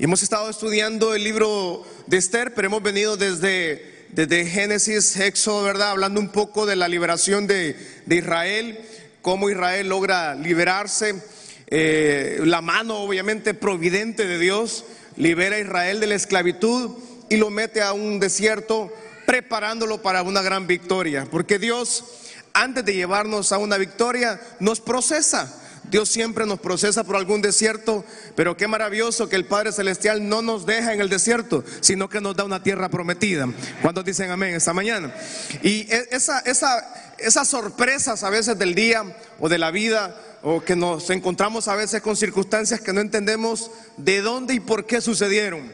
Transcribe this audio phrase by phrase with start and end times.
[0.00, 5.90] Hemos estado estudiando el libro de Esther, pero hemos venido desde, desde Génesis, Éxodo, ¿verdad?
[5.90, 7.74] Hablando un poco de la liberación de,
[8.06, 8.78] de Israel,
[9.22, 11.20] cómo Israel logra liberarse.
[11.66, 14.84] Eh, la mano, obviamente, providente de Dios,
[15.16, 16.92] libera a Israel de la esclavitud
[17.28, 18.92] y lo mete a un desierto,
[19.26, 21.26] preparándolo para una gran victoria.
[21.28, 22.04] Porque Dios,
[22.52, 25.60] antes de llevarnos a una victoria, nos procesa
[25.90, 28.04] Dios siempre nos procesa por algún desierto,
[28.34, 32.20] pero qué maravilloso que el Padre Celestial no nos deja en el desierto, sino que
[32.20, 33.48] nos da una tierra prometida.
[33.82, 35.14] ¿Cuántos dicen amén esta mañana?
[35.62, 39.04] Y e, esa, esa, esas sorpresas a veces del día
[39.38, 43.70] o de la vida, o que nos encontramos a veces con circunstancias que no entendemos
[43.96, 45.72] de dónde y por qué sucedieron.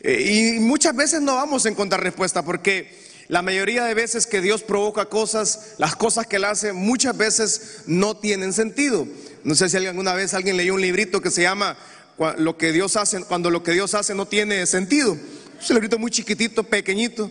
[0.00, 4.40] Eh, y muchas veces no vamos a encontrar respuesta porque la mayoría de veces que
[4.40, 9.06] Dios provoca cosas, las cosas que Él hace muchas veces no tienen sentido.
[9.44, 11.76] No sé si alguna vez alguien leyó un librito que se llama
[12.38, 15.16] lo que Dios hace, cuando lo que Dios hace no tiene sentido.
[15.60, 17.30] Es un librito muy chiquitito, pequeñito,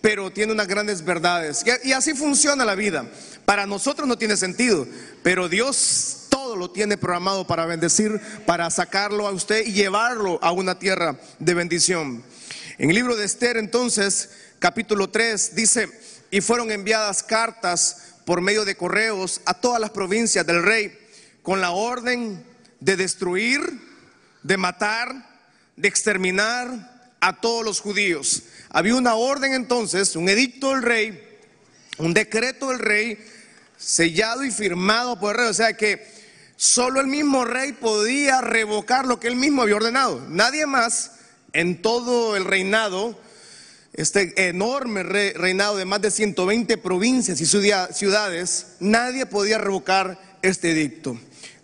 [0.00, 1.64] pero tiene unas grandes verdades.
[1.84, 3.06] Y, así funciona la vida.
[3.44, 4.86] Para nosotros no tiene sentido,
[5.22, 10.52] pero Dios todo lo tiene programado para bendecir, para sacarlo a usted y llevarlo a
[10.52, 12.22] una tierra de bendición.
[12.78, 15.88] En el libro de Esther, entonces, capítulo 3, dice,
[16.30, 21.07] y fueron enviadas cartas por medio de correos a todas las provincias del rey
[21.48, 22.44] con la orden
[22.78, 23.62] de destruir,
[24.42, 25.40] de matar,
[25.76, 28.42] de exterminar a todos los judíos.
[28.68, 31.38] Había una orden entonces, un edicto del rey,
[31.96, 33.18] un decreto del rey,
[33.78, 35.48] sellado y firmado por el rey.
[35.48, 36.06] O sea que
[36.56, 40.20] solo el mismo rey podía revocar lo que él mismo había ordenado.
[40.28, 41.12] Nadie más
[41.54, 43.18] en todo el reinado,
[43.94, 51.18] este enorme reinado de más de 120 provincias y ciudades, nadie podía revocar este edicto.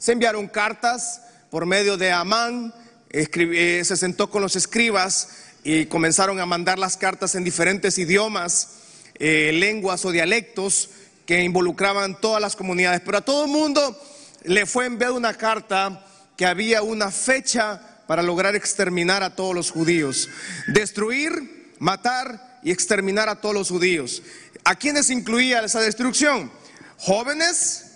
[0.05, 2.75] Se enviaron cartas por medio de Amán,
[3.09, 5.31] eh, se sentó con los escribas
[5.63, 8.69] y comenzaron a mandar las cartas en diferentes idiomas,
[9.15, 10.91] eh, lenguas o dialectos
[11.25, 13.01] que involucraban todas las comunidades.
[13.03, 13.98] Pero a todo el mundo
[14.43, 16.05] le fue enviada una carta
[16.37, 20.29] que había una fecha para lograr exterminar a todos los judíos.
[20.67, 24.23] Destruir, matar y exterminar a todos los judíos.
[24.64, 26.53] ¿A quiénes incluía esa destrucción?
[26.98, 27.87] Jóvenes,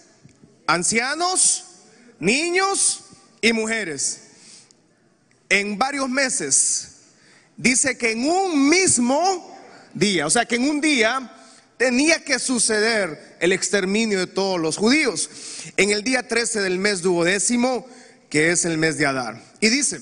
[0.66, 1.67] ancianos,
[2.18, 3.04] niños
[3.40, 4.22] y mujeres.
[5.48, 6.90] En varios meses,
[7.56, 9.56] dice que en un mismo
[9.94, 11.32] día, o sea que en un día
[11.78, 15.30] tenía que suceder el exterminio de todos los judíos.
[15.76, 17.86] En el día 13 del mes duodécimo,
[18.28, 19.42] que es el mes de Adar.
[19.60, 20.00] Y dice,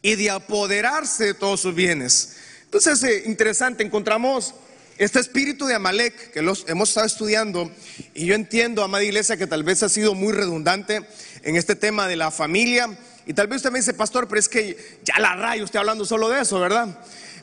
[0.00, 2.36] y de apoderarse de todos sus bienes.
[2.64, 4.54] Entonces, es interesante, encontramos
[5.00, 7.72] este espíritu de Amalek que hemos estado estudiando,
[8.12, 11.00] y yo entiendo, amada iglesia, que tal vez ha sido muy redundante
[11.42, 12.98] en este tema de la familia.
[13.24, 16.04] Y tal vez usted me dice, pastor, pero es que ya la rayo, usted hablando
[16.04, 16.98] solo de eso, ¿verdad?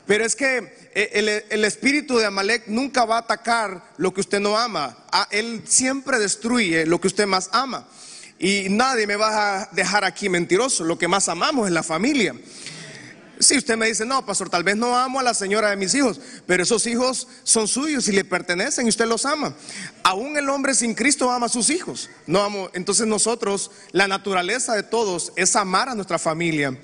[0.06, 4.38] Pero es que eh, el, espíritu de Amalek nunca va a atacar lo que usted
[4.38, 4.96] no ama.
[5.10, 7.88] Ah, él siempre destruye lo que usted más ama.
[8.38, 10.84] Y nadie me va a dejar aquí mentiroso.
[10.84, 12.36] Lo que más amamos es la familia.
[13.40, 15.94] Si usted me dice, no, pastor, tal vez no amo a la señora de mis
[15.94, 19.54] hijos, pero esos hijos son suyos y le pertenecen y usted los ama.
[20.02, 22.10] Aún el hombre sin Cristo ama a sus hijos.
[22.26, 22.70] No amo.
[22.72, 26.76] Entonces nosotros, la naturaleza de todos es amar a nuestra familia.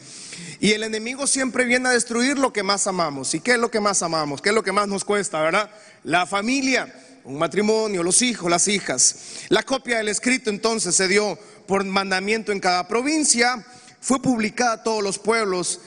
[0.60, 3.34] Y el enemigo siempre viene a destruir lo que más amamos.
[3.34, 4.40] ¿Y qué es lo que más amamos?
[4.40, 5.70] ¿Qué es lo que más nos cuesta, verdad?
[6.04, 6.94] La familia,
[7.24, 9.16] un matrimonio, los hijos, las hijas.
[9.48, 13.64] La copia del escrito entonces se dio por mandamiento en cada provincia,
[14.00, 15.80] fue publicada a todos los pueblos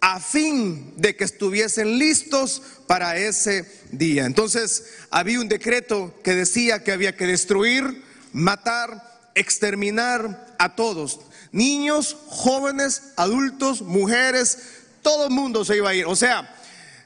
[0.00, 4.24] a fin de que estuviesen listos para ese día.
[4.24, 8.02] Entonces había un decreto que decía que había que destruir,
[8.32, 11.20] matar, exterminar a todos,
[11.52, 14.58] niños, jóvenes, adultos, mujeres,
[15.02, 16.06] todo el mundo se iba a ir.
[16.06, 16.54] O sea,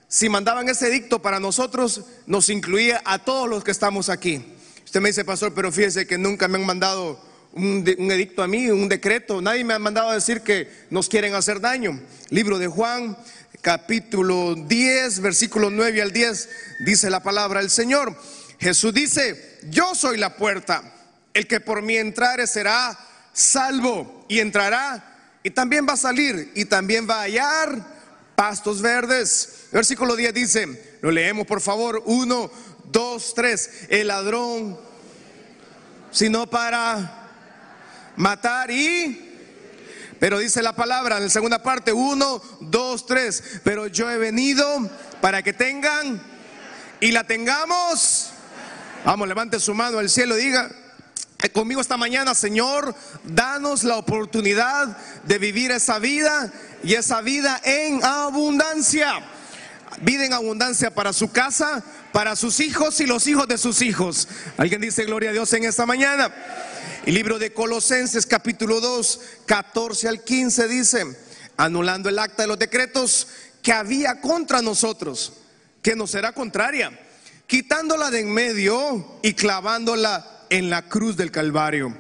[0.09, 4.45] si mandaban ese dicto para nosotros, nos incluía a todos los que estamos aquí.
[4.85, 7.21] Usted me dice, pastor, pero fíjese que nunca me han mandado
[7.55, 9.41] un, edicto a mí, un decreto.
[9.41, 12.01] Nadie me ha mandado a decir que nos quieren hacer daño.
[12.31, 13.17] Libro de Juan,
[13.61, 16.49] capítulo 10, versículo 9 al 10,
[16.81, 18.17] dice la palabra del Señor.
[18.59, 20.93] Jesús dice, yo soy la puerta.
[21.33, 22.99] El que por mí entrare será
[23.33, 27.87] salvo y entrará y también va a salir y también va a hallar
[28.35, 29.67] pastos verdes.
[29.73, 32.51] Versículo 10 dice, lo leemos por favor, uno,
[32.85, 34.79] dos, tres, el ladrón,
[36.13, 37.24] sino para
[38.17, 39.31] matar y...
[40.21, 43.61] Pero dice la palabra en la segunda parte, uno, dos, tres.
[43.63, 44.89] Pero yo he venido
[45.21, 46.23] para que tengan
[47.01, 48.31] y la tengamos.
[49.05, 50.71] Vamos, levante su mano al cielo diga,
[51.43, 52.95] eh, conmigo esta mañana, Señor,
[53.25, 56.51] danos la oportunidad de vivir esa vida
[56.83, 59.23] y esa vida en abundancia.
[60.01, 64.27] Vida en abundancia para su casa, para sus hijos y los hijos de sus hijos.
[64.57, 66.33] Alguien dice gloria a Dios en esta mañana.
[67.07, 71.05] El libro de Colosenses capítulo 2, 14 al 15 dice,
[71.59, 73.29] anulando el acta de los decretos
[73.63, 75.35] que había contra nosotros,
[75.83, 76.99] que nos era contraria,
[77.47, 81.95] quitándola de en medio y clavándola en la cruz del Calvario.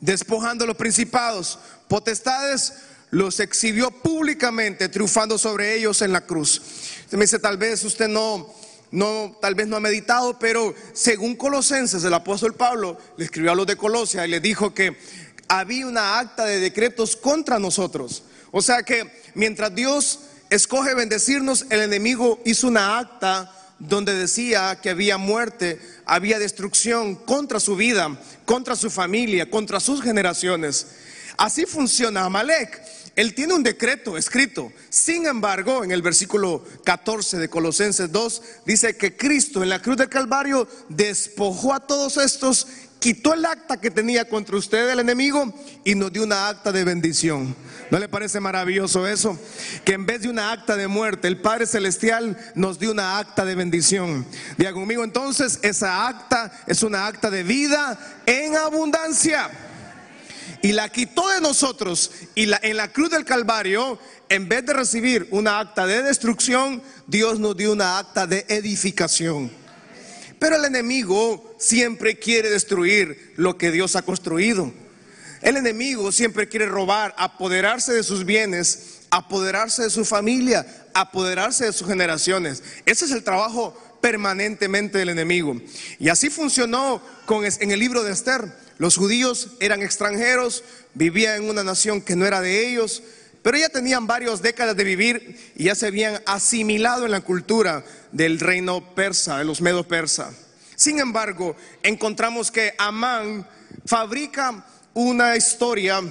[0.00, 2.74] Despojando los principados, potestades,
[3.10, 6.60] los exhibió públicamente, triunfando sobre ellos en la cruz.
[7.04, 8.54] Usted me dice, tal vez usted no,
[8.90, 13.54] no, tal vez no ha meditado, pero según Colosenses, el apóstol Pablo le escribió a
[13.54, 14.96] los de Colosia y le dijo que
[15.48, 18.22] había una acta de decretos contra nosotros.
[18.50, 24.90] O sea que mientras Dios escoge bendecirnos, el enemigo hizo una acta donde decía que
[24.90, 30.86] había muerte, había destrucción contra su vida, contra su familia, contra sus generaciones.
[31.36, 32.80] Así funciona Amalek.
[33.16, 34.70] Él tiene un decreto escrito.
[34.90, 39.96] Sin embargo, en el versículo 14 de Colosenses 2 dice que Cristo en la cruz
[39.96, 42.66] del Calvario despojó a todos estos,
[42.98, 45.50] quitó el acta que tenía contra usted el enemigo
[45.82, 47.56] y nos dio una acta de bendición.
[47.90, 49.38] ¿No le parece maravilloso eso?
[49.86, 53.46] Que en vez de una acta de muerte, el Padre Celestial nos dio una acta
[53.46, 54.26] de bendición.
[54.58, 59.50] Diga conmigo entonces, esa acta es una acta de vida en abundancia.
[60.66, 65.28] Y la quitó de nosotros y en la cruz del Calvario, en vez de recibir
[65.30, 69.52] una acta de destrucción, Dios nos dio una acta de edificación.
[70.40, 74.72] Pero el enemigo siempre quiere destruir lo que Dios ha construido.
[75.40, 81.72] El enemigo siempre quiere robar, apoderarse de sus bienes, apoderarse de su familia, apoderarse de
[81.72, 82.64] sus generaciones.
[82.86, 85.60] Ese es el trabajo permanentemente del enemigo.
[86.00, 88.65] Y así funcionó con, en el libro de Esther.
[88.78, 90.62] Los judíos eran extranjeros,
[90.94, 93.02] vivían en una nación que no era de ellos,
[93.42, 97.84] pero ya tenían varias décadas de vivir y ya se habían asimilado en la cultura
[98.12, 100.32] del reino persa, de los medos persa.
[100.74, 103.48] Sin embargo, encontramos que Amán
[103.86, 106.02] fabrica una historia,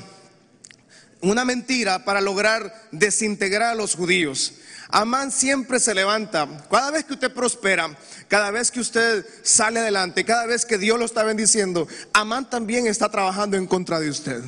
[1.21, 4.53] una mentira para lograr desintegrar a los judíos.
[4.89, 6.47] Amán siempre se levanta.
[6.69, 7.95] Cada vez que usted prospera,
[8.27, 12.87] cada vez que usted sale adelante, cada vez que Dios lo está bendiciendo, Amán también
[12.87, 14.43] está trabajando en contra de usted.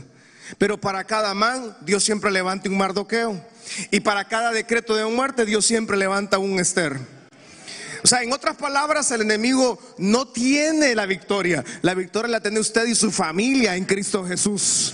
[0.57, 3.43] Pero para cada Amán, Dios siempre levanta un mardoqueo.
[3.91, 6.99] Y para cada decreto de muerte, Dios siempre levanta un Esther.
[8.03, 11.65] O sea, en otras palabras, el enemigo no tiene la victoria.
[11.81, 14.93] La victoria la tiene usted y su familia en Cristo Jesús.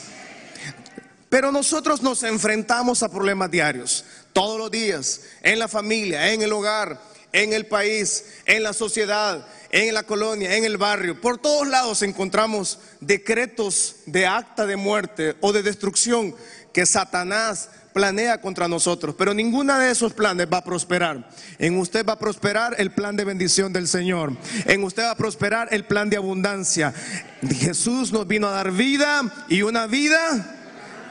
[1.33, 6.53] Pero nosotros nos enfrentamos a problemas diarios, todos los días, en la familia, en el
[6.53, 7.01] hogar,
[7.31, 11.19] en el país, en la sociedad, en la colonia, en el barrio.
[11.19, 16.35] Por todos lados encontramos decretos de acta de muerte o de destrucción
[16.71, 21.27] que Satanás planea contra nosotros, pero ninguna de esos planes va a prosperar.
[21.57, 24.37] En usted va a prosperar el plan de bendición del Señor.
[24.67, 26.93] En usted va a prosperar el plan de abundancia.
[27.41, 30.59] Jesús nos vino a dar vida y una vida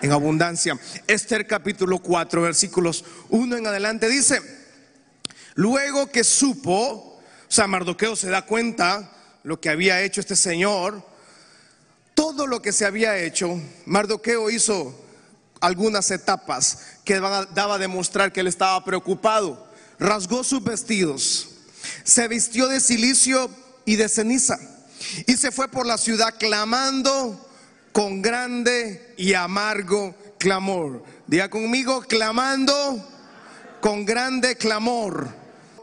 [0.03, 0.79] en abundancia.
[1.07, 4.41] Esther capítulo 4, versículos 1 en adelante dice,
[5.55, 9.11] luego que supo, o sea, Mardoqueo se da cuenta
[9.45, 11.07] lo que había hecho este señor,
[12.15, 15.01] todo lo que se había hecho, Mardoqueo hizo
[15.61, 19.71] algunas etapas que daba a demostrar que él estaba preocupado.
[19.99, 21.49] Rasgó sus vestidos,
[22.03, 23.49] se vistió de silicio
[23.85, 24.59] y de ceniza
[25.27, 27.52] y se fue por la ciudad clamando
[27.93, 31.05] con grande y amargo clamor.
[31.27, 33.09] Diga conmigo, clamando
[33.81, 35.29] con grande clamor,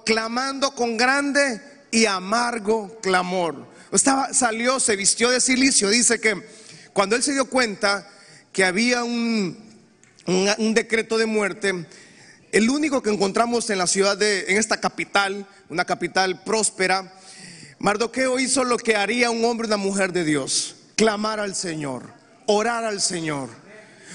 [0.05, 1.61] clamando con grande
[1.91, 3.67] y amargo clamor.
[3.91, 5.89] Estaba, salió, se vistió de silicio.
[5.89, 6.35] Dice que
[6.93, 8.07] cuando él se dio cuenta
[8.51, 9.57] que había un,
[10.25, 11.85] un, decreto de muerte,
[12.51, 17.13] el único que encontramos en la ciudad de, en esta capital, una capital próspera,
[17.79, 22.03] Mardoqueo hizo lo que haría un hombre y una mujer de Dios, clamar al Señor,
[22.45, 23.47] orar al Señor.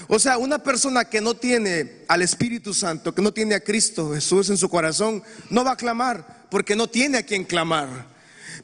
[0.07, 4.13] O sea, una persona que no tiene al Espíritu Santo, que no tiene a Cristo
[4.13, 7.89] Jesús en su corazón, no va a clamar porque no tiene a quien clamar.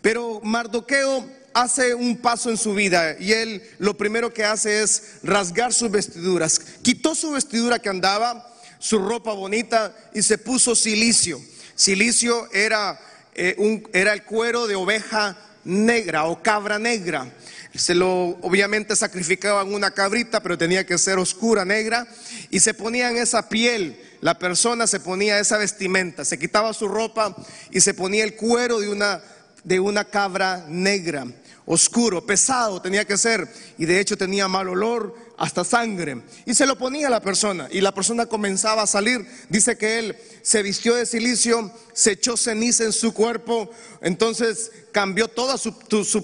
[0.04, 5.16] Pero Mardoqueo hace un paso en su vida y él lo primero que hace es
[5.24, 6.60] rasgar sus vestiduras.
[6.84, 11.42] Quitó su vestidura que andaba, su ropa bonita y se puso silicio.
[11.74, 13.00] Silicio era,
[13.34, 17.32] eh, un, era el cuero de oveja negra o cabra negra.
[17.74, 22.06] Se lo obviamente sacrificaban una cabrita, pero tenía que ser oscura, negra,
[22.50, 24.00] y se ponían esa piel.
[24.20, 27.36] La persona se ponía esa vestimenta, se quitaba su ropa
[27.72, 29.22] y se ponía el cuero de una,
[29.64, 31.26] de una cabra negra
[31.74, 33.48] oscuro, pesado tenía que ser.
[33.78, 36.22] Y de hecho tenía mal olor, hasta sangre.
[36.46, 37.70] Y se lo ponía a la persona.
[37.72, 39.26] Y la persona comenzaba a salir.
[39.50, 43.70] Dice que él se vistió de silicio, se echó ceniza en su cuerpo.
[44.02, 45.74] Entonces cambió toda su,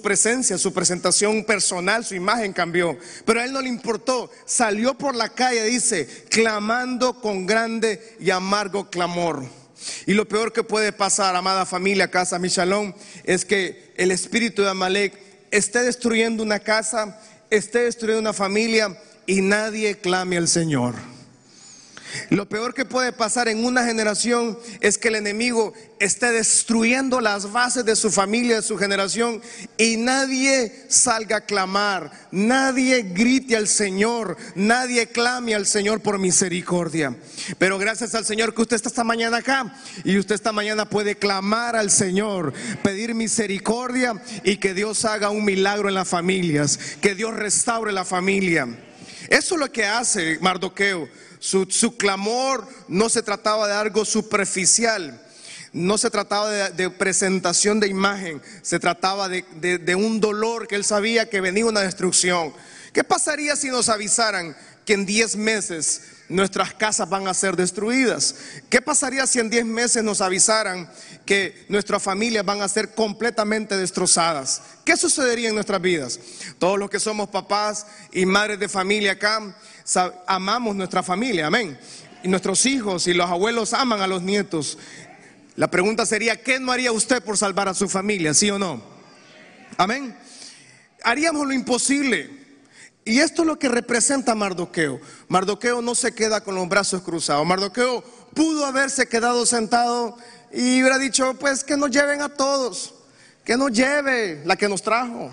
[0.01, 2.98] presencia, su presentación personal, su imagen cambió.
[3.25, 4.30] Pero a él no le importó.
[4.46, 9.46] Salió por la calle, dice, clamando con grande y amargo clamor.
[10.06, 14.70] Y lo peor que puede pasar, amada familia, casa Michalón, es que el espíritu de
[14.70, 20.96] Amalek esté destruyendo una casa, esté destruyendo una familia y nadie clame al Señor.
[22.29, 27.51] Lo peor que puede pasar en una generación es que el enemigo esté destruyendo las
[27.51, 29.41] bases de su familia, de su generación,
[29.77, 37.15] y nadie salga a clamar, nadie grite al Señor, nadie clame al Señor por misericordia.
[37.57, 41.15] Pero gracias al Señor que usted está esta mañana acá y usted esta mañana puede
[41.15, 47.15] clamar al Señor, pedir misericordia y que Dios haga un milagro en las familias, que
[47.15, 48.67] Dios restaure la familia.
[49.29, 51.09] Eso es lo que hace Mardoqueo.
[51.39, 55.24] Su, clamor no se trataba de algo superficial.
[55.74, 60.86] No se trataba de, presentación de imagen, se trataba de, de, un dolor que él
[60.86, 62.53] sabía que venía una destrucción.
[62.94, 68.36] ¿Qué pasaría si nos avisaran que en 10 meses nuestras casas van a ser destruidas?
[68.69, 70.89] ¿Qué pasaría si en 10 meses nos avisaran
[71.25, 74.62] que nuestras familias van a ser completamente destrozadas?
[74.84, 76.19] ¿Qué sucedería en nuestras vidas?
[76.60, 79.55] Todos los que somos papás y madres de familia acá,
[80.25, 81.77] amamos nuestra familia, amén.
[82.24, 84.77] Y nuestros hijos y los abuelos aman a los nietos.
[85.55, 88.81] La pregunta sería, ¿qué no haría usted por salvar a su familia, sí o no?
[89.77, 90.15] Amén.
[91.03, 92.47] Haríamos lo imposible.
[93.07, 94.99] Y esto es lo que representa Mardoqueo.
[95.29, 97.45] Mardoqueo no se queda con los brazos cruzados.
[97.45, 100.17] Mardoqueo pudo haberse quedado sentado
[100.51, 102.93] y hubiera dicho, pues que nos lleven a todos,
[103.45, 105.31] que nos lleve la que nos trajo.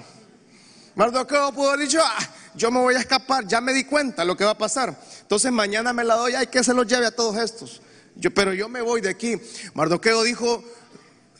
[0.94, 4.36] Mardoqueo pudo haber dicho, ah, yo me voy a escapar, ya me di cuenta lo
[4.36, 4.96] que va a pasar.
[5.22, 7.82] Entonces mañana me la doy, hay que se los lleve a todos estos.
[8.14, 9.36] Yo, pero yo me voy de aquí.
[9.74, 10.62] Mardoqueo dijo,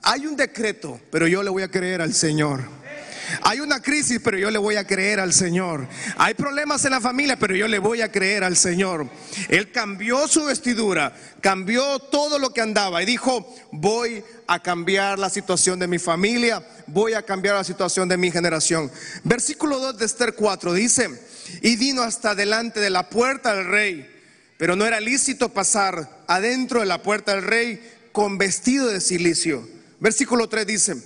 [0.03, 2.84] hay un decreto, pero yo le voy a creer al Señor.
[3.43, 5.87] Hay una crisis, pero yo le voy a creer al Señor.
[6.17, 9.09] Hay problemas en la familia, pero yo le voy a creer al Señor.
[9.49, 15.31] Él cambió su vestidura, cambió todo lo que andaba y dijo, voy a cambiar la
[15.31, 18.91] situación de mi familia, voy a cambiar la situación de mi generación.
[19.23, 21.11] Versículo 2 de Esther 4 dice,
[21.63, 24.11] y vino hasta delante de la puerta del rey,
[24.57, 27.81] pero no era lícito pasar adentro de la puerta del rey
[28.13, 29.69] con vestido de silicio.
[30.01, 30.97] Versículo 3 dice,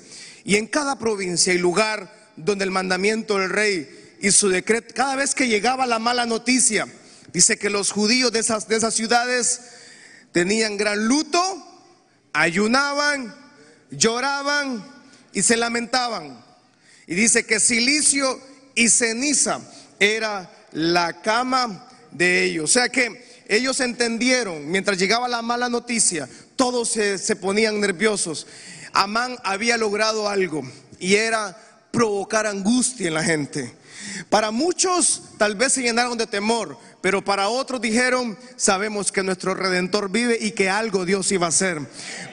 [0.48, 5.14] y en cada provincia y lugar donde el mandamiento del rey y su decreto, cada
[5.14, 6.88] vez que llegaba la mala noticia,
[7.34, 9.60] dice que los judíos de esas, de esas ciudades
[10.32, 11.38] tenían gran luto,
[12.32, 13.36] ayunaban,
[13.90, 14.82] lloraban
[15.34, 16.42] y se lamentaban.
[17.06, 18.40] Y dice que silicio
[18.74, 19.60] y ceniza
[20.00, 22.64] era la cama de ellos.
[22.64, 26.26] O sea que ellos entendieron, mientras llegaba la mala noticia,
[26.56, 28.46] todos se, se ponían nerviosos.
[28.98, 30.64] Amán había logrado algo
[30.98, 31.56] y era
[31.92, 33.72] provocar angustia en la gente.
[34.28, 39.54] Para muchos tal vez se llenaron de temor, pero para otros dijeron, sabemos que nuestro
[39.54, 41.80] redentor vive y que algo Dios iba a hacer.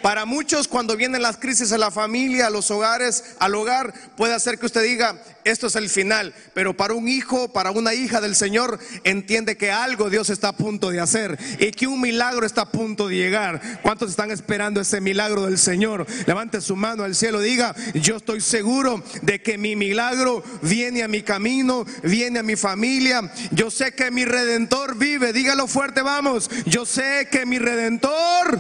[0.01, 4.34] Para muchos cuando vienen las crisis a la familia, a los hogares, al hogar, puede
[4.34, 8.19] hacer que usted diga, esto es el final, pero para un hijo, para una hija
[8.19, 12.47] del Señor, entiende que algo Dios está a punto de hacer y que un milagro
[12.47, 13.61] está a punto de llegar.
[13.83, 16.07] ¿Cuántos están esperando ese milagro del Señor?
[16.25, 21.07] Levante su mano al cielo, diga, yo estoy seguro de que mi milagro viene a
[21.07, 23.31] mi camino, viene a mi familia.
[23.51, 26.49] Yo sé que mi redentor vive, dígalo fuerte, vamos.
[26.65, 28.59] Yo sé que mi redentor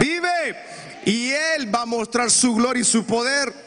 [0.00, 0.56] vive
[1.04, 3.64] y él va a mostrar su gloria y su poder.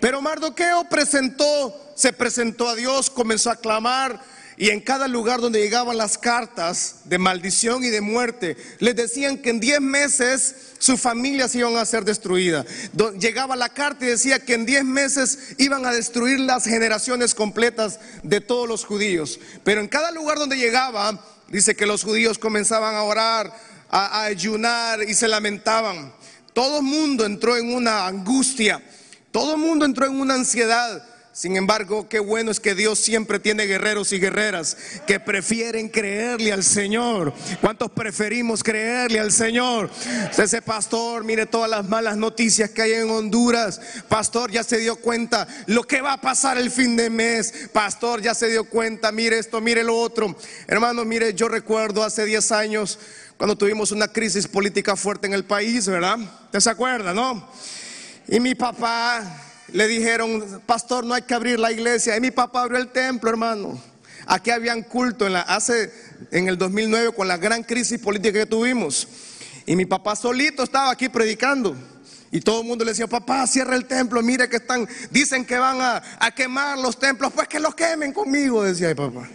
[0.00, 4.22] Pero Mardoqueo presentó se presentó a Dios, comenzó a clamar
[4.56, 9.36] y en cada lugar donde llegaban las cartas de maldición y de muerte, les decían
[9.36, 12.64] que en 10 meses sus familias iban a ser destruidas.
[13.18, 18.00] Llegaba la carta y decía que en 10 meses iban a destruir las generaciones completas
[18.22, 19.38] de todos los judíos.
[19.62, 23.54] Pero en cada lugar donde llegaba, dice que los judíos comenzaban a orar,
[23.90, 26.14] a, a ayunar y se lamentaban.
[26.54, 28.82] Todo el mundo entró en una angustia,
[29.30, 31.02] todo el mundo entró en una ansiedad.
[31.32, 36.52] Sin embargo, qué bueno es que Dios siempre tiene guerreros y guerreras que prefieren creerle
[36.52, 37.32] al Señor.
[37.60, 39.88] ¿Cuántos preferimos creerle al Señor?
[40.36, 43.80] Ese pastor, mire todas las malas noticias que hay en Honduras.
[44.08, 47.70] Pastor, ya se dio cuenta lo que va a pasar el fin de mes.
[47.72, 50.36] Pastor, ya se dio cuenta, mire esto, mire lo otro.
[50.66, 52.98] Hermano, mire, yo recuerdo hace 10 años
[53.36, 56.18] cuando tuvimos una crisis política fuerte en el país, ¿verdad?
[56.50, 57.48] ¿Te se acuerda, no?
[58.28, 59.22] Y mi papá
[59.72, 62.16] le dijeron, pastor, no hay que abrir la iglesia.
[62.16, 63.80] Y mi papá abrió el templo, hermano.
[64.26, 65.92] Aquí habían culto en la, hace,
[66.30, 69.08] en el 2009 con la gran crisis política que tuvimos.
[69.66, 71.76] Y mi papá solito estaba aquí predicando.
[72.32, 75.58] Y todo el mundo le decía, papá, cierra el templo, mire que están, dicen que
[75.58, 79.28] van a, a quemar los templos, pues que los quemen conmigo, decía mi papá.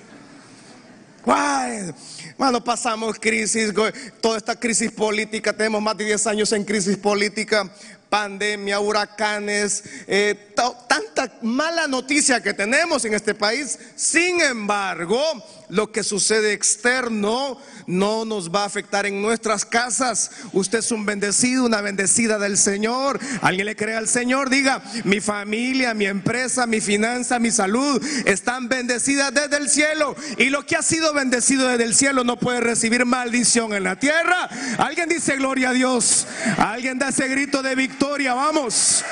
[2.37, 3.73] Bueno, pasamos crisis,
[4.21, 7.69] toda esta crisis política, tenemos más de 10 años en crisis política,
[8.15, 10.53] pandemia, huracanes, eh,
[10.87, 13.77] tanta mala noticia que tenemos en este país.
[13.97, 15.21] Sin embargo,
[15.69, 20.31] lo que sucede externo no nos va a afectar en nuestras casas.
[20.53, 23.19] Usted es un bendecido, una bendecida del Señor.
[23.41, 28.67] Alguien le cree al Señor, diga, mi familia, mi empresa, mi finanza, mi salud están
[28.69, 30.15] bendecidas desde el cielo.
[30.37, 33.97] Y lo que ha sido bendecido desde el cielo no puede recibir maldición en la
[33.97, 34.49] tierra.
[34.77, 36.27] Alguien dice gloria a Dios.
[36.57, 38.33] Alguien da ese grito de victoria.
[38.33, 39.03] Vamos.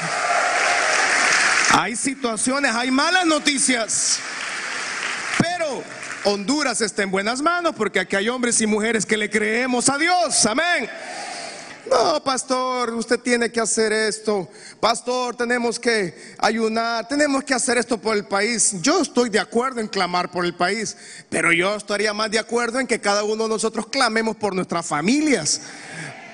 [1.71, 4.19] Hay situaciones, hay malas noticias.
[6.25, 9.97] Honduras está en buenas manos porque aquí hay hombres y mujeres que le creemos a
[9.97, 10.45] Dios.
[10.45, 10.89] Amén.
[11.89, 14.49] No, pastor, usted tiene que hacer esto.
[14.79, 18.81] Pastor, tenemos que ayunar, tenemos que hacer esto por el país.
[18.81, 20.95] Yo estoy de acuerdo en clamar por el país,
[21.29, 24.85] pero yo estaría más de acuerdo en que cada uno de nosotros clamemos por nuestras
[24.85, 25.61] familias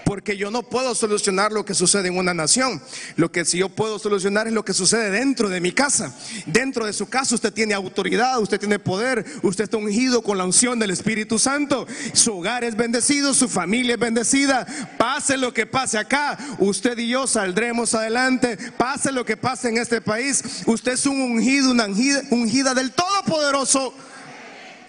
[0.10, 2.82] porque yo no puedo solucionar lo que sucede en una nación.
[3.16, 6.16] Lo que sí yo puedo solucionar es lo que sucede dentro de mi casa.
[6.48, 10.46] Dentro de su casa usted tiene autoridad, usted tiene poder, usted está ungido con la
[10.46, 11.86] unción del Espíritu Santo.
[12.14, 14.66] Su hogar es bendecido, su familia es bendecida.
[14.98, 18.58] Pase lo que pase acá, usted y yo saldremos adelante.
[18.80, 22.94] Pase lo que pase en este país, usted es un ungido, una ungida, ungida del
[22.94, 23.94] Todopoderoso.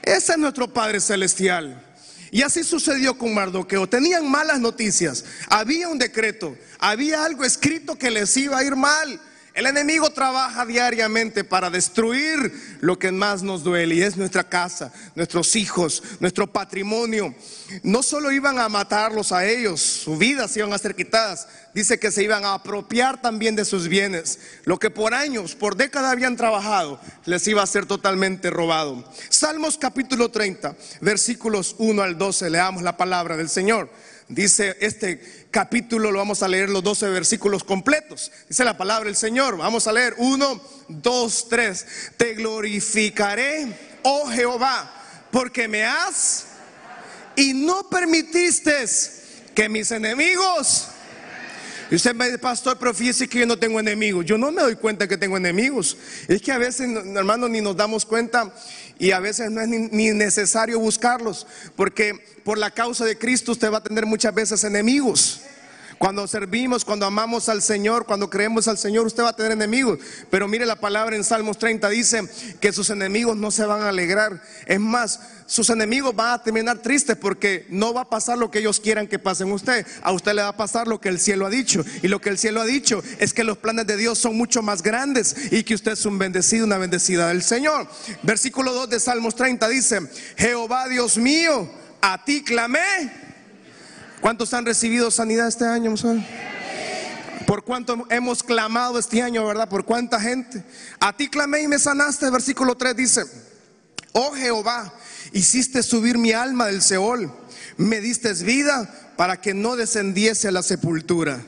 [0.01, 1.90] Ese es nuestro Padre Celestial.
[2.31, 3.89] Y así sucedió con Mardoqueo.
[3.89, 5.25] Tenían malas noticias.
[5.49, 6.57] Había un decreto.
[6.79, 9.21] Había algo escrito que les iba a ir mal.
[9.55, 14.93] El enemigo trabaja diariamente para destruir lo que más nos duele y es nuestra casa,
[15.17, 17.35] nuestros hijos, nuestro patrimonio.
[17.83, 22.13] No solo iban a matarlos a ellos, sus vidas iban a ser quitadas, dice que
[22.13, 24.39] se iban a apropiar también de sus bienes.
[24.65, 29.05] Lo que por años, por décadas habían trabajado, les iba a ser totalmente robado.
[29.31, 33.91] Salmos capítulo 30, versículos 1 al 12, leamos la palabra del Señor.
[34.31, 38.31] Dice este capítulo, lo vamos a leer los 12 versículos completos.
[38.49, 39.57] Dice la palabra del Señor.
[39.57, 41.87] Vamos a leer 1, 2, 3.
[42.17, 44.89] Te glorificaré, oh Jehová,
[45.33, 46.47] porque me has
[47.35, 48.85] y no permitiste
[49.53, 50.87] que mis enemigos
[51.91, 54.25] y usted me dice, pastor, pero fíjese que yo no tengo enemigos.
[54.25, 55.97] Yo no me doy cuenta que tengo enemigos.
[56.29, 58.55] Es que a veces, hermano, ni nos damos cuenta
[58.97, 61.49] y a veces no es ni, necesario buscarlos.
[61.75, 65.41] Porque por la causa de Cristo usted va a tener muchas veces enemigos.
[66.01, 69.99] Cuando servimos, cuando amamos al Señor, cuando creemos al Señor, usted va a tener enemigos.
[70.31, 72.27] Pero mire la palabra en Salmos 30, dice
[72.59, 74.43] que sus enemigos no se van a alegrar.
[74.65, 78.61] Es más, sus enemigos van a terminar tristes porque no va a pasar lo que
[78.61, 79.87] ellos quieran que pase en usted.
[80.03, 81.85] A usted le va a pasar lo que el cielo ha dicho.
[82.03, 84.63] Y lo que el cielo ha dicho es que los planes de Dios son mucho
[84.63, 87.87] más grandes y que usted es un bendecido, una bendecida del Señor.
[88.23, 90.01] Versículo 2 de Salmos 30 dice,
[90.39, 93.29] Jehová Dios mío, a ti clamé
[94.21, 95.95] ¿Cuántos han recibido sanidad este año,
[97.47, 99.69] Por cuánto hemos clamado este año, ¿verdad?
[99.69, 100.63] Por cuánta gente.
[101.01, 102.29] A ti clamé y me sanaste.
[102.31, 103.25] Versículo 3 dice,
[104.13, 104.93] oh Jehová,
[105.33, 107.33] hiciste subir mi alma del Seol,
[107.77, 111.41] me diste vida para que no descendiese a la sepultura.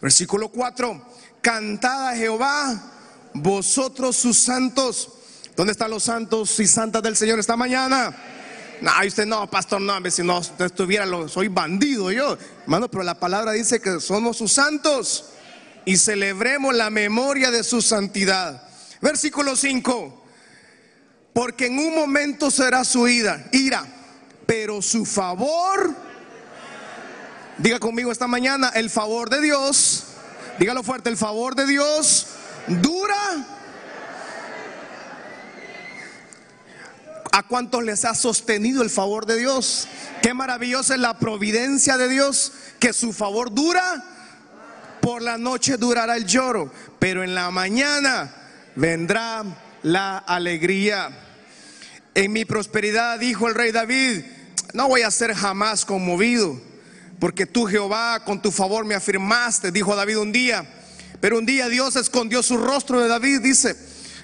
[0.00, 1.06] Versículo 4,
[1.42, 2.92] cantad Jehová,
[3.34, 5.10] vosotros sus santos.
[5.56, 8.16] ¿Dónde están los santos y santas del Señor esta mañana?
[8.80, 12.36] No, usted no, pastor, no, si no estuviera, soy bandido yo.
[12.62, 15.30] Hermano, pero la palabra dice que somos sus santos
[15.84, 18.62] y celebremos la memoria de su santidad.
[19.00, 20.22] Versículo 5.
[21.32, 23.84] Porque en un momento será su ira, ira,
[24.46, 25.94] pero su favor,
[27.58, 30.04] diga conmigo esta mañana, el favor de Dios,
[30.58, 32.28] dígalo fuerte, el favor de Dios
[32.68, 33.63] dura
[37.34, 39.88] ¿A cuántos les ha sostenido el favor de Dios?
[40.22, 44.04] Qué maravillosa es la providencia de Dios, que su favor dura.
[45.00, 46.70] Por la noche durará el lloro,
[47.00, 48.32] pero en la mañana
[48.76, 49.42] vendrá
[49.82, 51.08] la alegría.
[52.14, 54.24] En mi prosperidad, dijo el rey David,
[54.72, 56.62] no voy a ser jamás conmovido,
[57.18, 60.64] porque tú Jehová con tu favor me afirmaste, dijo David un día.
[61.20, 63.76] Pero un día Dios escondió su rostro de David, dice,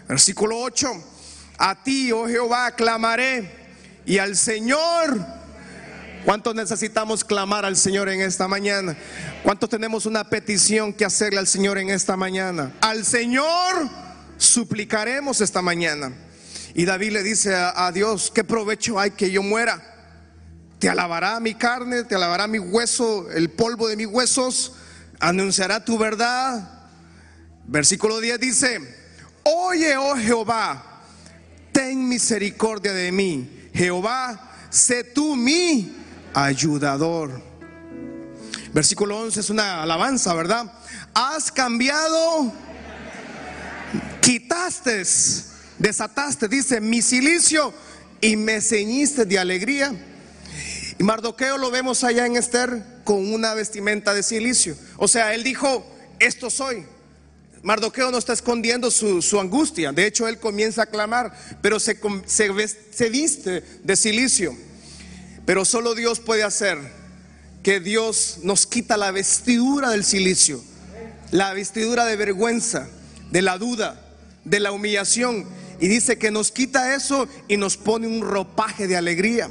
[0.06, 1.10] versículo 8
[1.60, 3.48] a ti, oh Jehová, clamaré
[4.04, 5.40] y al Señor
[6.24, 8.96] ¿Cuántos necesitamos clamar al Señor en esta mañana?
[9.42, 12.72] ¿Cuántos tenemos una petición que hacerle al Señor en esta mañana?
[12.82, 13.88] Al Señor
[14.36, 16.12] suplicaremos esta mañana.
[16.74, 19.82] Y David le dice a, Dios, ¿qué provecho hay que yo muera?
[20.78, 24.74] Te alabará mi carne, te alabará mi hueso, el polvo de mis huesos,
[25.20, 26.86] anunciará tu verdad.
[27.66, 28.96] Versículo 10 dice,
[29.42, 30.89] oye, oh Jehová,
[31.80, 33.70] ten misericordia de mí.
[33.72, 35.90] Jehová, sé tú mi
[36.34, 37.40] ayudador.
[38.74, 40.70] Versículo 11 es una alabanza, ¿verdad?
[41.14, 42.52] Has cambiado,
[44.20, 45.04] quitaste,
[45.78, 47.72] desataste, dice, mi silicio
[48.20, 49.94] y me ceñiste de alegría.
[50.98, 54.76] Y Mardoqueo lo vemos allá en Esther con una vestimenta de silicio.
[54.98, 55.82] O sea, él dijo,
[56.18, 56.84] esto soy.
[57.62, 59.92] Mardoqueo no está escondiendo su, angustia.
[59.92, 64.56] De hecho, él comienza a clamar, pero se, se viste de silicio.
[65.44, 66.78] Pero solo Dios puede hacer
[67.62, 70.62] que Dios nos quita la vestidura del silicio,
[71.30, 72.88] la vestidura de vergüenza,
[73.30, 74.00] de la duda,
[74.44, 75.46] de la humillación
[75.80, 79.48] y dice que nos quita eso y nos pone un ropaje de alegría.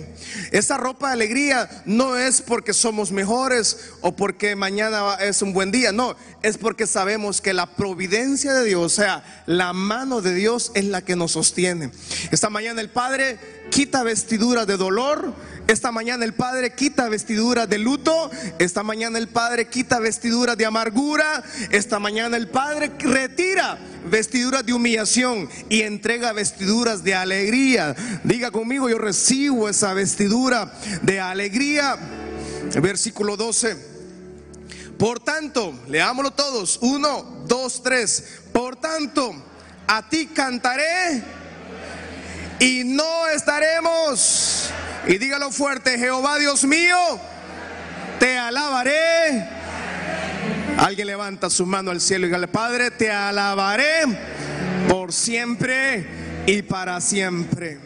[0.51, 5.71] Esa ropa de alegría no es porque somos mejores o porque mañana es un buen
[5.71, 10.33] día, no, es porque sabemos que la providencia de Dios, o sea, la mano de
[10.33, 11.91] Dios es la que nos sostiene.
[12.31, 13.39] Esta mañana el Padre
[13.71, 15.33] quita vestidura de dolor,
[15.69, 18.31] esta mañana el Padre quita vestidura de luto.
[18.57, 21.43] Esta mañana el Padre quita vestidura de amargura.
[21.69, 23.77] Esta mañana el Padre retira
[24.09, 27.95] vestiduras de humillación y entrega vestiduras de alegría.
[28.23, 31.97] Diga conmigo, yo recibo esa vestidura de alegría.
[32.81, 33.77] Versículo 12.
[34.97, 36.79] Por tanto, leámoslo todos.
[36.81, 38.41] Uno, dos, tres.
[38.51, 39.35] Por tanto,
[39.85, 41.21] a ti cantaré
[42.59, 44.71] y no estaremos
[45.07, 46.97] y dígalo fuerte, Jehová Dios mío,
[48.19, 49.47] te alabaré.
[50.77, 54.03] Alguien levanta su mano al cielo y dígale, Padre, te alabaré
[54.87, 56.05] por siempre
[56.45, 57.79] y para siempre.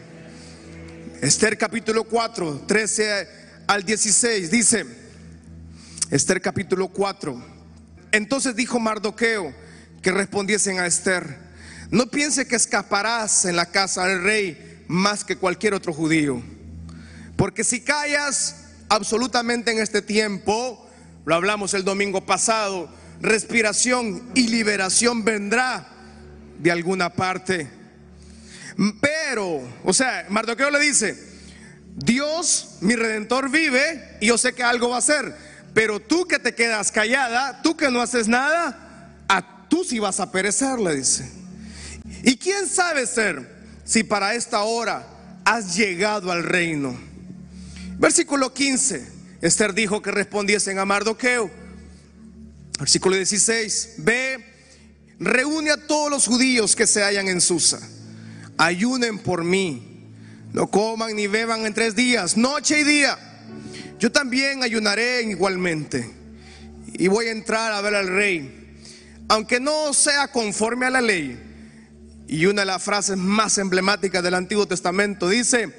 [1.22, 3.28] Esther capítulo 4, 13
[3.68, 4.86] al 16 dice,
[6.12, 7.42] Esther capítulo 4,
[8.12, 9.54] entonces dijo Mardoqueo
[10.02, 11.38] que respondiesen a Esther,
[11.90, 16.44] no piense que escaparás en la casa del rey más que cualquier otro judío
[17.36, 20.90] porque si callas absolutamente en este tiempo,
[21.26, 22.90] lo hablamos el domingo pasado,
[23.22, 25.88] respiración y liberación vendrá
[26.60, 27.70] de alguna parte.
[29.02, 31.18] Pero, o sea, Mardoqueo le dice,
[31.96, 35.36] Dios, mi redentor vive y yo sé que algo va a hacer,
[35.74, 40.20] pero tú que te quedas callada, tú que no haces nada, a tú sí vas
[40.20, 41.30] a perecer, le dice.
[42.24, 45.08] ¿Y quién sabe ser si para esta hora
[45.46, 47.13] has llegado al reino?
[47.98, 49.06] Versículo 15.
[49.42, 51.52] Esther dijo que respondiesen a Mardoqueo.
[52.80, 53.96] Versículo 16.
[53.98, 54.44] Ve,
[55.20, 57.80] reúne a todos los judíos que se hallan en Susa.
[58.58, 60.10] Ayunen por mí.
[60.54, 63.18] No coman ni beban en tres días, noche y día.
[64.00, 66.10] Yo también ayunaré igualmente.
[66.94, 68.78] Y voy a entrar a ver al rey.
[69.30, 71.40] Aunque no sea conforme a la ley.
[72.28, 75.74] Y una de las frases más emblemáticas del Antiguo Testamento dice,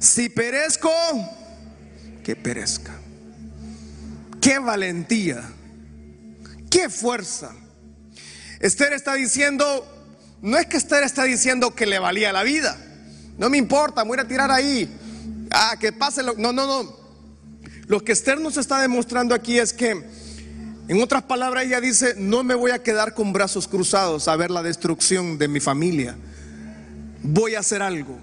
[0.00, 0.90] si perezco,
[2.28, 2.92] que perezca.
[4.38, 5.42] Qué valentía,
[6.68, 7.56] qué fuerza.
[8.60, 9.64] Esther está diciendo,
[10.42, 12.76] no es que Esther está diciendo que le valía la vida.
[13.38, 14.94] No me importa, voy a tirar ahí.
[15.50, 16.34] Ah, que pase lo...
[16.34, 16.94] No, no, no.
[17.86, 19.92] Lo que Esther nos está demostrando aquí es que,
[20.86, 24.50] en otras palabras, ella dice, no me voy a quedar con brazos cruzados a ver
[24.50, 26.14] la destrucción de mi familia.
[27.22, 28.18] Voy a hacer algo.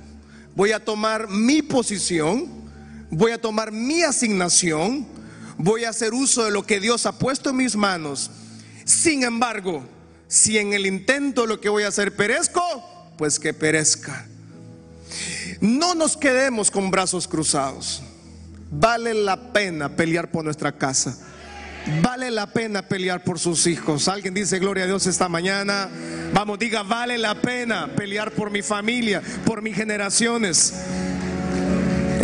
[0.55, 2.64] Voy a tomar mi posición
[3.09, 5.05] voy a tomar mi asignación,
[5.57, 8.31] voy a hacer uso de lo que Dios ha puesto en mis manos.
[8.83, 9.83] Sin embargo,
[10.27, 12.61] si en el intento lo que voy a hacer perezco,
[13.17, 14.27] pues que perezca.
[15.61, 18.03] No nos quedemos con brazos cruzados.
[18.71, 21.17] Vale la pena pelear por nuestra casa.
[22.01, 24.07] Vale la pena pelear por sus hijos.
[24.07, 25.89] Alguien dice gloria a Dios esta mañana.
[26.33, 30.73] Vamos, diga, vale la pena pelear por mi familia, por mis generaciones.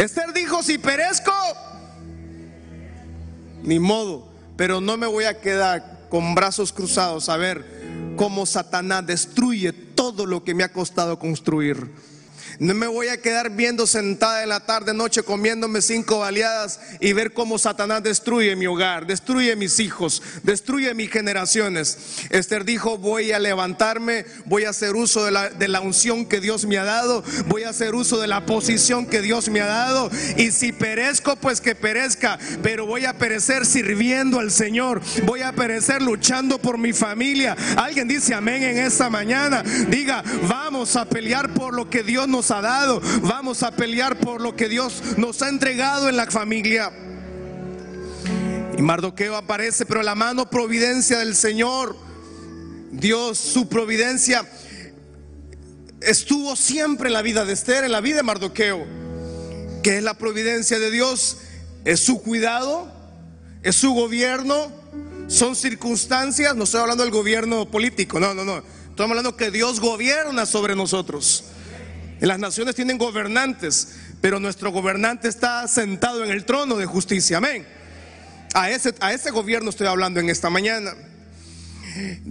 [0.01, 1.31] Esther dijo, si perezco,
[3.61, 9.05] ni modo, pero no me voy a quedar con brazos cruzados a ver cómo Satanás
[9.05, 11.91] destruye todo lo que me ha costado construir.
[12.59, 17.13] No me voy a quedar viendo sentada en la tarde, noche, comiéndome cinco baleadas y
[17.13, 21.97] ver cómo Satanás destruye mi hogar, destruye mis hijos, destruye mis generaciones.
[22.29, 26.39] Esther dijo, voy a levantarme, voy a hacer uso de la, de la unción que
[26.39, 29.67] Dios me ha dado, voy a hacer uso de la posición que Dios me ha
[29.67, 30.09] dado.
[30.37, 35.53] Y si perezco, pues que perezca, pero voy a perecer sirviendo al Señor, voy a
[35.53, 37.55] perecer luchando por mi familia.
[37.77, 39.63] Alguien dice amén en esta mañana.
[39.89, 42.99] Diga, vamos a pelear por lo que Dios nos ha dado.
[43.21, 46.91] Vamos a pelear por lo que Dios nos ha entregado en la familia.
[48.77, 51.95] Y Mardoqueo aparece, pero la mano providencia del Señor,
[52.91, 54.49] Dios, su providencia
[56.01, 58.85] estuvo siempre en la vida de Esther, en la vida de Mardoqueo,
[59.83, 61.37] que es la providencia de Dios,
[61.85, 62.91] es su cuidado,
[63.63, 64.71] es su gobierno,
[65.27, 69.79] son circunstancias, no estoy hablando del gobierno político, no, no, no, estoy hablando que Dios
[69.79, 71.45] gobierna sobre nosotros.
[72.27, 77.37] Las naciones tienen gobernantes, pero nuestro gobernante está sentado en el trono de justicia.
[77.37, 77.65] Amén.
[78.53, 80.93] A ese, a ese gobierno estoy hablando en esta mañana.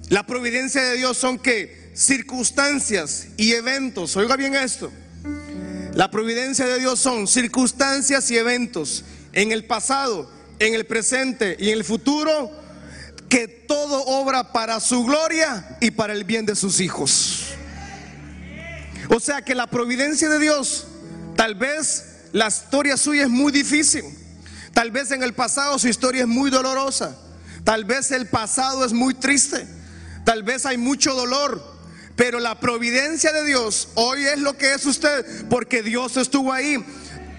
[0.09, 4.93] La providencia de Dios son que circunstancias y eventos, oiga bien esto.
[5.95, 11.71] La providencia de Dios son circunstancias y eventos en el pasado, en el presente y
[11.71, 12.51] en el futuro,
[13.29, 17.50] que todo obra para su gloria y para el bien de sus hijos.
[19.13, 20.87] O sea que la providencia de Dios,
[21.37, 24.05] tal vez la historia suya es muy difícil.
[24.73, 27.17] Tal vez en el pasado su historia es muy dolorosa.
[27.65, 29.67] Tal vez el pasado es muy triste.
[30.25, 31.61] Tal vez hay mucho dolor.
[32.15, 36.77] Pero la providencia de Dios hoy es lo que es usted porque Dios estuvo ahí.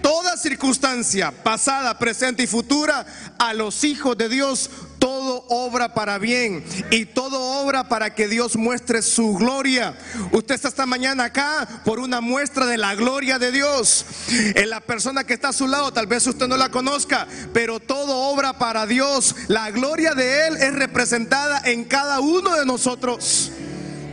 [0.02, 3.06] Toda circunstancia, pasada, presente y futura,
[3.38, 4.68] a los hijos de Dios
[5.02, 9.98] todo obra para bien y todo obra para que Dios muestre su gloria.
[10.30, 14.06] Usted está esta mañana acá por una muestra de la gloria de Dios.
[14.28, 17.80] En la persona que está a su lado, tal vez usted no la conozca, pero
[17.80, 19.34] todo obra para Dios.
[19.48, 23.50] La gloria de Él es representada en cada uno de nosotros,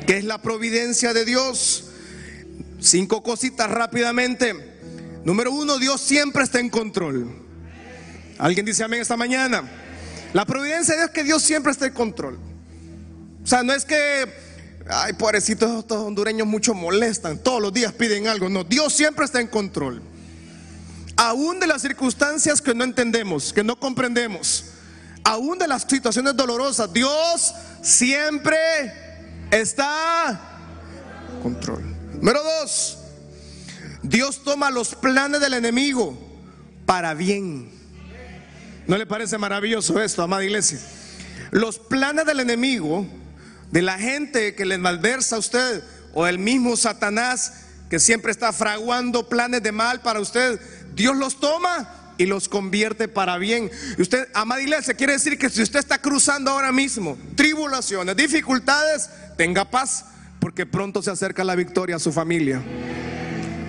[0.07, 1.85] que es la providencia de Dios.
[2.79, 4.68] Cinco cositas rápidamente.
[5.23, 7.29] Número uno, Dios siempre está en control.
[8.37, 9.69] ¿Alguien dice amén esta mañana?
[10.33, 12.39] La providencia de Dios es que Dios siempre está en control.
[13.43, 14.31] O sea, no es que,
[14.87, 18.47] ay, pobrecitos, estos hondureños mucho molestan, todos los días piden algo.
[18.47, 20.01] No, Dios siempre está en control.
[21.17, 24.65] Aún de las circunstancias que no entendemos, que no comprendemos,
[25.23, 28.57] aún de las situaciones dolorosas, Dios siempre
[29.51, 30.39] está
[31.33, 31.83] en control.
[32.13, 32.98] Número dos,
[34.09, 36.17] Dios toma los planes del enemigo
[36.87, 37.69] para bien.
[38.87, 40.79] ¿No le parece maravilloso esto, amada iglesia?
[41.51, 43.05] Los planes del enemigo,
[43.69, 45.83] de la gente que le malversa a usted,
[46.15, 50.59] o el mismo Satanás que siempre está fraguando planes de mal para usted,
[50.95, 53.69] Dios los toma y los convierte para bien.
[53.99, 59.69] Usted, amada iglesia, quiere decir que si usted está cruzando ahora mismo tribulaciones, dificultades, tenga
[59.69, 60.05] paz,
[60.39, 62.59] porque pronto se acerca la victoria a su familia.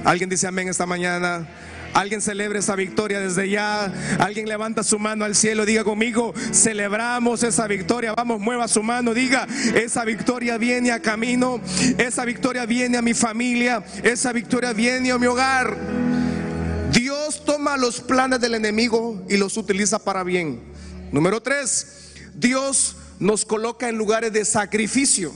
[0.05, 1.47] ¿Alguien dice amén esta mañana?
[1.93, 3.93] Alguien celebre esa victoria desde ya.
[4.19, 5.67] Alguien levanta su mano al cielo.
[5.67, 8.15] Diga conmigo, celebramos esa victoria.
[8.15, 9.13] Vamos, mueva su mano.
[9.13, 11.61] Diga, esa victoria viene a camino.
[11.99, 13.85] Esa victoria viene a mi familia.
[14.03, 15.77] Esa victoria viene a mi hogar.
[16.93, 20.61] Dios toma los planes del enemigo y los utiliza para bien.
[21.13, 25.33] Número tres, Dios nos coloca en lugares de sacrificio.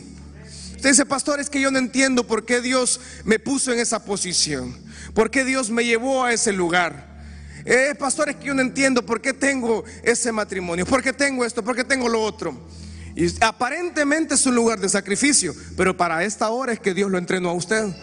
[0.84, 4.04] Usted dice, pastor, es que yo no entiendo por qué Dios me puso en esa
[4.04, 4.76] posición.
[5.14, 7.24] ¿Por qué Dios me llevó a ese lugar?
[7.64, 11.42] Eh, pastor, es que yo no entiendo por qué tengo ese matrimonio, por qué tengo
[11.42, 12.68] esto, por qué tengo lo otro.
[13.16, 17.18] Y aparentemente es un lugar de sacrificio, pero para esta hora es que Dios lo
[17.18, 17.94] entrenó a usted.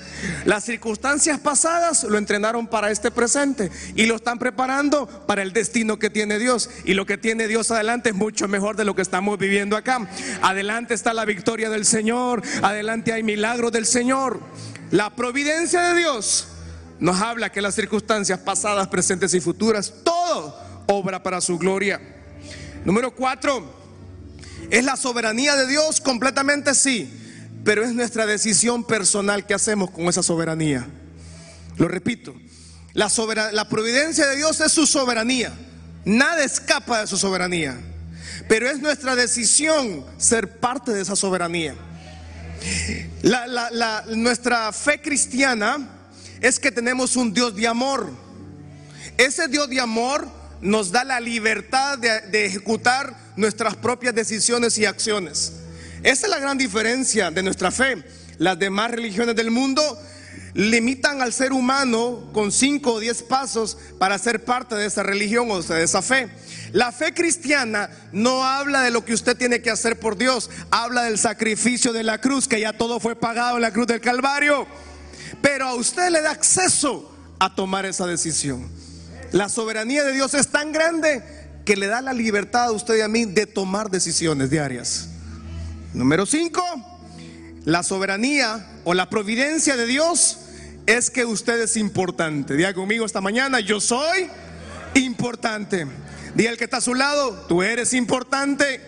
[0.45, 5.99] Las circunstancias pasadas lo entrenaron para este presente y lo están preparando para el destino
[5.99, 6.69] que tiene Dios.
[6.85, 10.07] Y lo que tiene Dios adelante es mucho mejor de lo que estamos viviendo acá.
[10.41, 14.39] Adelante está la victoria del Señor, adelante hay milagros del Señor.
[14.91, 16.47] La providencia de Dios
[16.99, 20.55] nos habla que las circunstancias pasadas, presentes y futuras, todo
[20.87, 21.99] obra para su gloria.
[22.85, 23.80] Número cuatro,
[24.71, 26.01] ¿es la soberanía de Dios?
[26.01, 27.11] Completamente sí,
[27.63, 30.87] pero es nuestra decisión personal que hacemos con esa soberanía.
[31.77, 32.33] Lo repito,
[32.93, 33.11] la,
[33.51, 35.53] la providencia de Dios es su soberanía,
[36.05, 37.77] nada escapa de su soberanía,
[38.47, 41.75] pero es nuestra decisión ser parte de esa soberanía.
[44.15, 45.89] nuestra fe cristiana
[46.39, 48.09] es que tenemos un Dios de amor.
[49.17, 55.53] Ese Dios de amor nos da la libertad de, ejecutar nuestras propias decisiones y acciones.
[56.03, 58.03] Esa es la gran diferencia de nuestra fe.
[58.37, 59.81] Las demás religiones del mundo
[60.53, 65.49] limitan al ser humano con cinco o diez pasos para ser parte de esa religión
[65.51, 66.29] o de esa fe.
[66.73, 71.03] La fe cristiana no habla de lo que usted tiene que hacer por Dios, habla
[71.03, 74.67] del sacrificio de la cruz, que ya todo fue pagado en la cruz del Calvario.
[75.41, 78.69] Pero a usted le da acceso a tomar esa decisión.
[79.31, 81.23] La soberanía de Dios es tan grande
[81.63, 85.07] que le da la libertad a usted y a mí de tomar decisiones diarias.
[85.93, 86.61] Número 5,
[87.65, 90.37] la soberanía o la providencia de Dios
[90.85, 92.55] es que usted es importante.
[92.55, 94.27] Diga conmigo esta mañana, yo soy
[94.95, 95.87] importante.
[96.35, 98.81] Diga el que está a su lado, tú eres importante.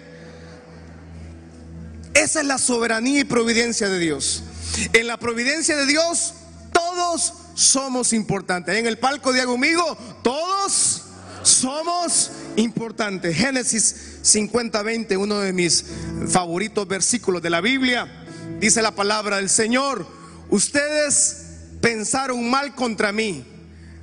[2.13, 4.43] Esa es la soberanía y providencia de Dios.
[4.91, 6.33] En la providencia de Dios,
[6.71, 8.75] todos somos importantes.
[8.75, 11.03] En el palco, diga conmigo, todos
[11.43, 13.35] somos importantes.
[13.35, 15.85] Génesis 50-20, uno de mis
[16.27, 18.25] favoritos versículos de la Biblia.
[18.59, 20.07] Dice la palabra del Señor,
[20.49, 21.43] ustedes
[21.81, 23.45] pensaron mal contra mí,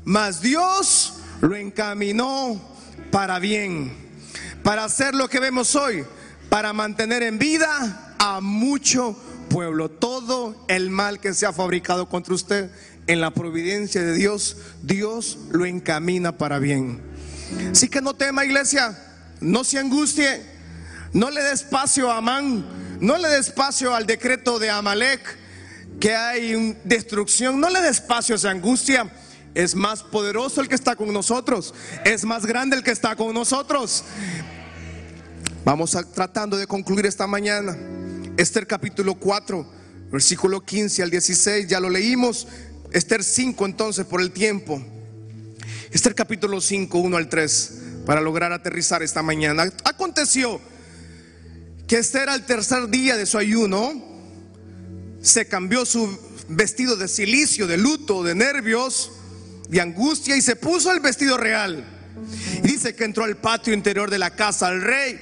[0.05, 2.61] mas Dios lo encaminó
[3.11, 3.93] para bien,
[4.63, 6.05] para hacer lo que vemos hoy,
[6.49, 9.17] para mantener en vida a mucho
[9.49, 9.91] pueblo.
[9.91, 12.71] Todo el mal que se ha fabricado contra usted
[13.07, 17.01] en la providencia de Dios, Dios lo encamina para bien.
[17.73, 18.97] Así que no tema iglesia,
[19.41, 20.43] no se angustie,
[21.13, 22.65] no le dé espacio a Amán,
[23.01, 25.21] no le dé espacio al decreto de Amalek,
[25.99, 29.11] que hay destrucción, no le dé espacio a esa angustia.
[29.53, 31.75] Es más poderoso el que está con nosotros.
[32.05, 34.05] Es más grande el que está con nosotros.
[35.65, 37.77] Vamos tratando de concluir esta mañana.
[38.37, 39.67] Esther capítulo 4,
[40.13, 42.47] versículo 15 al 16, ya lo leímos.
[42.93, 44.83] Esther 5 entonces por el tiempo.
[45.93, 49.65] Esther capítulo 5, 1 al 3, para lograr aterrizar esta mañana.
[49.85, 50.61] Aconteció
[51.87, 53.93] que Esther al tercer día de su ayuno
[55.21, 59.13] se cambió su vestido de silicio, de luto, de nervios
[59.71, 61.85] de angustia y se puso el vestido real.
[62.63, 65.19] Dice que entró al patio interior de la casa al rey,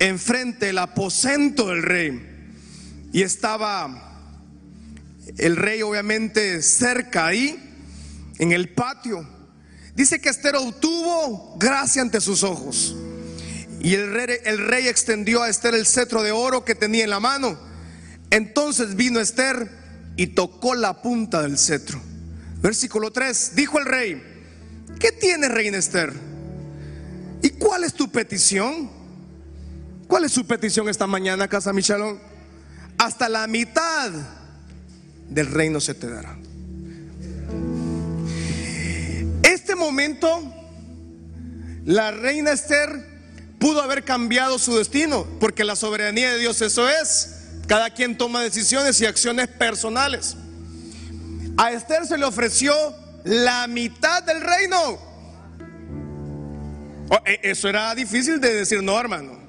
[0.00, 2.20] enfrente del aposento del rey.
[3.12, 4.13] Y estaba
[5.38, 7.60] el rey obviamente cerca ahí,
[8.38, 9.26] en el patio.
[9.94, 12.96] Dice que Esther obtuvo gracia ante sus ojos.
[13.80, 17.10] Y el rey, el rey extendió a Esther el cetro de oro que tenía en
[17.10, 17.58] la mano.
[18.30, 19.70] Entonces vino Esther
[20.16, 22.00] y tocó la punta del cetro.
[22.60, 24.22] Versículo 3, dijo el rey,
[24.98, 26.12] ¿qué tiene reina Esther?
[27.42, 28.90] ¿Y cuál es tu petición?
[30.08, 32.18] ¿Cuál es su petición esta mañana, Casa Michalón?
[32.96, 34.10] Hasta la mitad
[35.28, 36.36] del reino se te dará.
[39.42, 40.42] Este momento,
[41.84, 43.14] la reina Esther
[43.58, 47.30] pudo haber cambiado su destino, porque la soberanía de Dios eso es.
[47.66, 50.36] Cada quien toma decisiones y acciones personales.
[51.56, 52.74] A Esther se le ofreció
[53.24, 54.98] la mitad del reino.
[57.08, 59.43] Oh, e, eso era difícil de decir, no, hermano.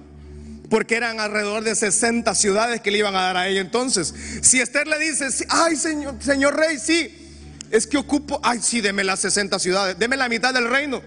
[0.69, 4.13] Porque eran alrededor de 60 ciudades que le iban a dar a ella entonces.
[4.41, 9.19] Si Esther le dice, ay, señor, rey, sí, es que ocupo, ay, sí, deme las
[9.19, 11.01] 60 ciudades, deme la mitad del reino.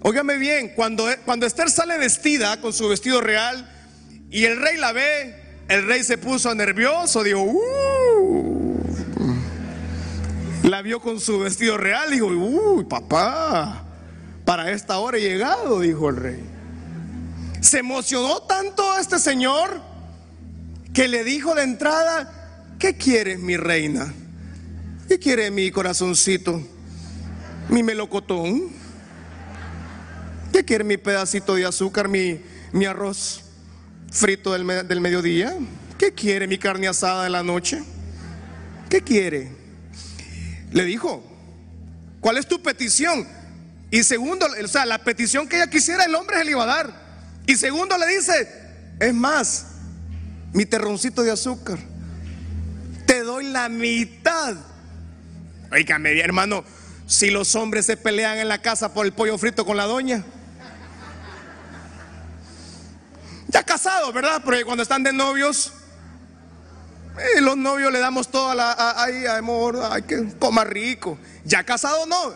[0.00, 3.68] Óigame bien, cuando, cuando Esther sale vestida con su vestido real
[4.30, 5.34] y el rey la ve,
[5.68, 8.58] el rey se puso nervioso, dijo, uh,
[10.68, 12.10] la vio con su vestido real.
[12.10, 13.84] Dijo, uy, papá,
[14.44, 16.47] para esta hora he llegado, dijo el rey.
[17.60, 19.80] Se emocionó tanto este señor
[20.92, 24.12] que le dijo de entrada, ¿qué quieres mi reina?
[25.08, 26.62] ¿Qué quiere mi corazoncito?
[27.68, 28.70] Mi melocotón.
[30.52, 32.40] ¿Qué quiere mi pedacito de azúcar, mi,
[32.72, 33.42] mi arroz
[34.10, 35.54] frito del, del mediodía?
[35.98, 37.82] ¿Qué quiere mi carne asada de la noche?
[38.88, 39.52] ¿Qué quiere?
[40.72, 41.22] Le dijo,
[42.20, 43.26] ¿cuál es tu petición?
[43.90, 46.66] Y segundo, o sea, la petición que ella quisiera, el hombre se le iba a
[46.66, 47.07] dar.
[47.48, 48.46] Y segundo le dice,
[49.00, 49.68] es más,
[50.52, 51.78] mi terroncito de azúcar,
[53.06, 54.54] te doy la mitad.
[55.72, 56.62] Oígame, hermano,
[57.06, 60.22] si los hombres se pelean en la casa por el pollo frito con la doña.
[63.46, 64.42] Ya casados, ¿verdad?
[64.44, 65.72] Porque cuando están de novios,
[67.18, 71.18] eh, los novios le damos todo a la, ay, amor, hay que coma rico.
[71.46, 72.34] Ya casado no.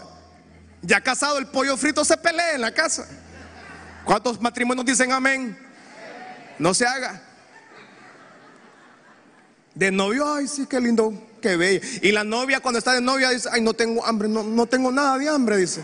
[0.81, 3.07] Ya casado el pollo frito se pelea en la casa.
[4.05, 5.57] ¿Cuántos matrimonios dicen amén?
[6.59, 7.23] No se haga.
[9.75, 11.81] De novio, ay, sí, qué lindo, qué bello.
[12.03, 14.93] Y la novia cuando está de novia dice, ay, no tengo hambre, no, no tengo
[14.93, 15.83] nada de hambre, dice.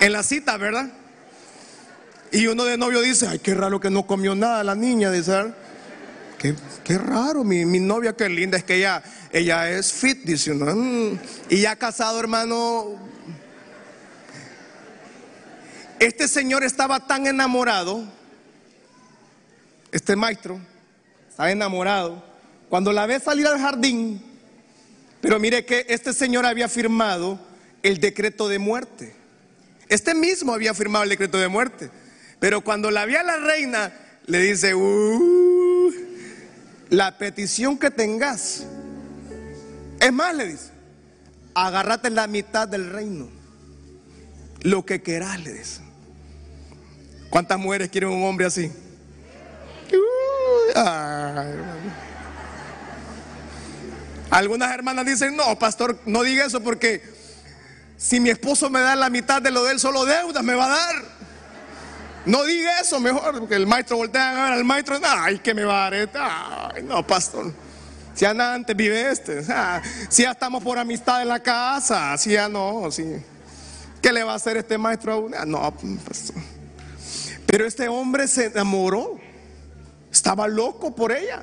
[0.00, 0.90] En la cita, ¿verdad?
[2.32, 5.52] Y uno de novio dice, ay, qué raro que no comió nada la niña, dice.
[6.38, 10.50] qué, qué raro, mi, mi novia qué linda, es que ella, ella es fit, dice
[10.50, 10.74] uno.
[10.74, 11.18] "Mm".
[11.50, 12.96] Y ya casado, hermano.
[16.02, 18.02] Este señor estaba tan enamorado,
[19.92, 20.60] este maestro,
[21.28, 22.24] estaba enamorado,
[22.68, 24.20] cuando la ve salir al jardín,
[25.20, 27.38] pero mire que este señor había firmado
[27.84, 29.14] el decreto de muerte.
[29.88, 31.88] Este mismo había firmado el decreto de muerte.
[32.40, 33.92] Pero cuando la ve a la reina,
[34.26, 35.92] le dice, "Uh,
[36.90, 38.64] la petición que tengas.
[40.00, 40.72] Es más, le dice,
[41.54, 43.28] agárrate la mitad del reino.
[44.62, 45.81] Lo que querás, le dice.
[47.32, 48.70] ¿Cuántas mujeres quieren un hombre así?
[54.28, 57.02] Algunas hermanas dicen, no, pastor, no diga eso porque
[57.96, 60.66] si mi esposo me da la mitad de lo de él, solo deudas me va
[60.66, 61.04] a dar.
[62.26, 65.64] No diga eso mejor, porque el maestro voltea a ver al maestro, ay, que me
[65.64, 66.70] va a dar?
[66.74, 67.50] Ay, no, pastor.
[68.12, 69.80] Si ya antes vive este, ah,
[70.10, 73.06] si ya estamos por amistad en la casa, si ya no, si.
[74.02, 75.46] ¿Qué le va a hacer este maestro a uno?
[75.46, 75.74] No,
[76.06, 76.36] pastor.
[77.52, 79.20] Pero este hombre se enamoró,
[80.10, 81.42] estaba loco por ella.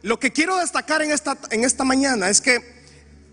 [0.00, 2.60] Lo que quiero destacar en esta, en esta mañana es que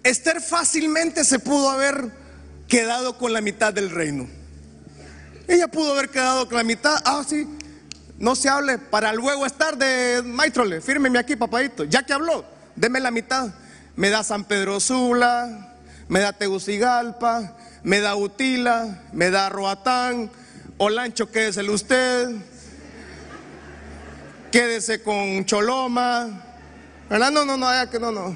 [0.03, 2.11] Esther fácilmente se pudo haber
[2.67, 4.27] quedado con la mitad del reino.
[5.47, 7.01] Ella pudo haber quedado con la mitad.
[7.05, 7.47] Ah, sí.
[8.19, 10.81] No se hable para luego estar de Maitrole.
[10.81, 11.85] Fírmeme aquí, papadito.
[11.85, 12.43] Ya que habló,
[12.75, 13.53] deme la mitad.
[13.95, 15.77] Me da San Pedro Sula,
[16.09, 20.29] me da Tegucigalpa, me da Utila, me da Roatán.
[20.83, 22.29] Olancho, quédese usted.
[24.51, 26.27] Quédese con Choloma.
[27.07, 27.29] ¿Verdad?
[27.29, 28.35] No, no, no, que no, no.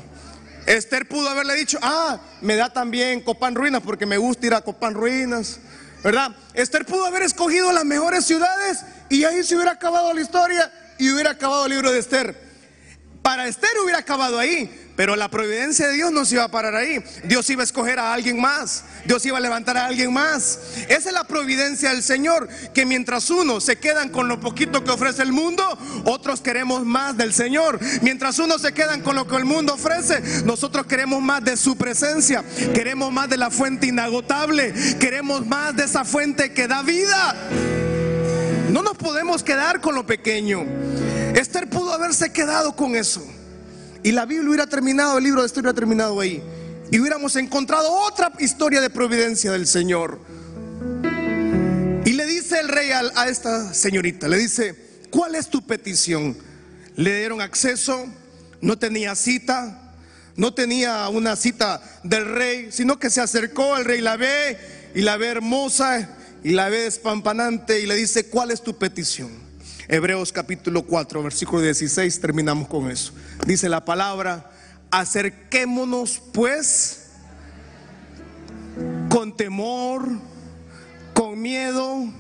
[0.68, 4.62] Esther pudo haberle dicho, ah, me da también Copán Ruinas porque me gusta ir a
[4.62, 5.58] Copán Ruinas.
[6.04, 6.36] ¿Verdad?
[6.54, 11.12] Esther pudo haber escogido las mejores ciudades y ahí se hubiera acabado la historia y
[11.12, 12.45] hubiera acabado el libro de Esther.
[13.26, 16.76] Para Esther hubiera acabado ahí, pero la providencia de Dios no se iba a parar
[16.76, 17.04] ahí.
[17.24, 18.84] Dios iba a escoger a alguien más.
[19.04, 20.60] Dios iba a levantar a alguien más.
[20.90, 24.92] Esa es la providencia del Señor, que mientras unos se quedan con lo poquito que
[24.92, 25.64] ofrece el mundo,
[26.04, 27.80] otros queremos más del Señor.
[28.04, 31.76] Mientras unos se quedan con lo que el mundo ofrece, nosotros queremos más de su
[31.76, 32.46] presencia.
[32.76, 34.72] Queremos más de la fuente inagotable.
[35.00, 37.36] Queremos más de esa fuente que da vida.
[38.70, 40.64] No nos podemos quedar con lo pequeño.
[41.36, 43.22] Esther pudo haberse quedado con eso.
[44.04, 46.42] Y la Biblia hubiera terminado, el libro de Esther hubiera terminado ahí.
[46.92, 50.22] Y hubiéramos encontrado otra historia de providencia del Señor.
[52.06, 54.76] Y le dice el rey a, a esta señorita, le dice,
[55.10, 56.38] ¿cuál es tu petición?
[56.96, 58.06] Le dieron acceso,
[58.62, 59.94] no tenía cita,
[60.38, 64.58] no tenía una cita del rey, sino que se acercó, el rey la ve
[64.96, 66.16] y la ve hermosa
[66.46, 69.45] y la ve espampanante y le dice, ¿cuál es tu petición?
[69.88, 73.14] Hebreos capítulo 4, versículo 16, terminamos con eso.
[73.46, 74.50] Dice la palabra,
[74.90, 77.10] acerquémonos pues
[79.10, 80.10] con temor,
[81.14, 82.12] con miedo,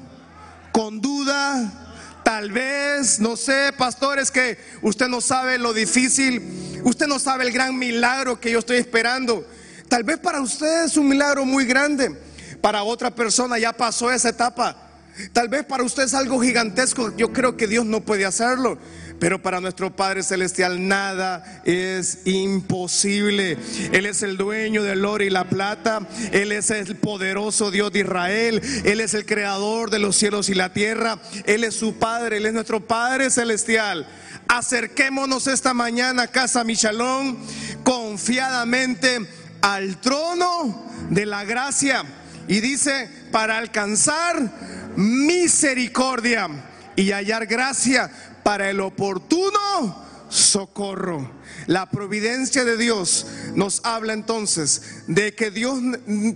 [0.71, 7.17] con duda, tal vez, no sé, pastores, que usted no sabe lo difícil, usted no
[7.17, 9.43] sabe el gran milagro que yo estoy esperando.
[9.89, 12.15] Tal vez para usted es un milagro muy grande,
[12.61, 14.84] para otra persona ya pasó esa etapa.
[15.33, 18.77] Tal vez para usted es algo gigantesco, yo creo que Dios no puede hacerlo.
[19.19, 23.57] Pero para nuestro Padre Celestial nada es imposible.
[23.93, 26.05] Él es el dueño del oro y la plata.
[26.33, 28.61] Él es el poderoso Dios de Israel.
[28.83, 31.19] Él es el creador de los cielos y la tierra.
[31.45, 32.37] Él es su Padre.
[32.37, 34.05] Él es nuestro Padre Celestial.
[34.49, 37.37] Acerquémonos esta mañana a casa Michalón
[37.83, 39.25] confiadamente
[39.61, 42.03] al trono de la gracia.
[42.47, 46.47] Y dice, para alcanzar misericordia
[46.95, 48.09] y hallar gracia
[48.43, 51.31] para el oportuno socorro.
[51.67, 53.25] La providencia de Dios
[53.55, 55.79] nos habla entonces de que Dios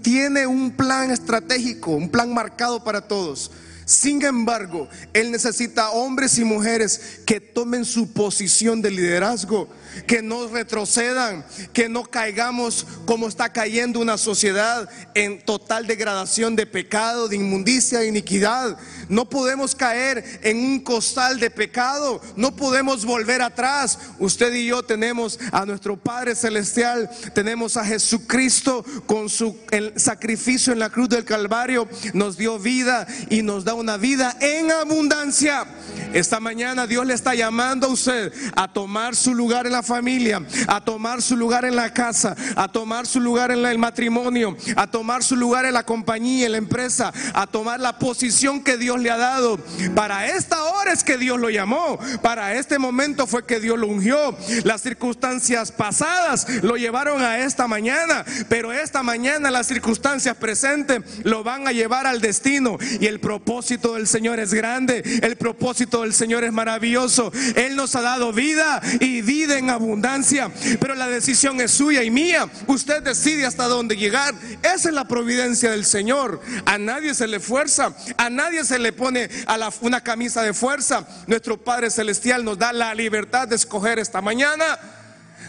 [0.02, 3.52] tiene un plan estratégico, un plan marcado para todos.
[3.86, 9.68] Sin embargo, Él necesita hombres y mujeres que tomen su posición de liderazgo,
[10.08, 16.66] que no retrocedan, que no caigamos como está cayendo una sociedad en total degradación de
[16.66, 18.78] pecado, de inmundicia, de iniquidad.
[19.08, 24.00] No podemos caer en un costal de pecado, no podemos volver atrás.
[24.20, 29.58] Usted y yo tenemos a nuestro Padre Celestial, tenemos a Jesucristo con su
[29.96, 34.72] sacrificio en la cruz del Calvario, nos dio vida y nos da una vida en
[34.72, 35.66] abundancia.
[36.14, 40.42] Esta mañana Dios le está llamando a usted a tomar su lugar en la familia,
[40.68, 44.88] a tomar su lugar en la casa, a tomar su lugar en el matrimonio, a
[44.88, 49.00] tomar su lugar en la compañía, en la empresa, a tomar la posición que Dios
[49.00, 49.60] le ha dado.
[49.96, 53.88] Para esta hora es que Dios lo llamó, para este momento fue que Dios lo
[53.88, 54.36] ungió.
[54.64, 61.44] Las circunstancias pasadas lo llevaron a esta mañana, pero esta mañana las circunstancias presentes lo
[61.44, 66.14] van a llevar al destino y el propósito del Señor es grande, el propósito el
[66.14, 67.32] Señor es maravilloso.
[67.56, 70.52] Él nos ha dado vida y vida en abundancia.
[70.80, 72.50] Pero la decisión es suya y mía.
[72.68, 74.34] Usted decide hasta dónde llegar.
[74.62, 76.42] Esa es la providencia del Señor.
[76.66, 77.96] A nadie se le fuerza.
[78.18, 81.08] A nadie se le pone a la, una camisa de fuerza.
[81.28, 84.80] Nuestro Padre Celestial nos da la libertad de escoger esta mañana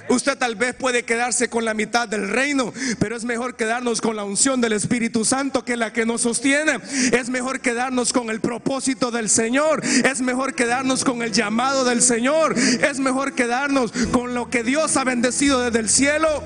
[0.09, 4.17] Usted tal vez puede quedarse con la mitad del reino, pero es mejor quedarnos con
[4.17, 6.79] la unción del Espíritu Santo que la que nos sostiene.
[7.13, 9.83] Es mejor quedarnos con el propósito del Señor.
[9.85, 12.59] Es mejor quedarnos con el llamado del Señor.
[12.59, 16.43] Es mejor quedarnos con lo que Dios ha bendecido desde el cielo.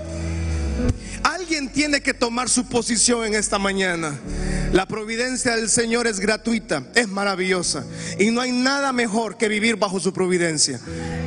[1.45, 4.19] Alguien tiene que tomar su posición en esta mañana.
[4.73, 7.85] La providencia del Señor es gratuita, es maravillosa.
[8.19, 10.81] Y no hay nada mejor que vivir bajo su providencia.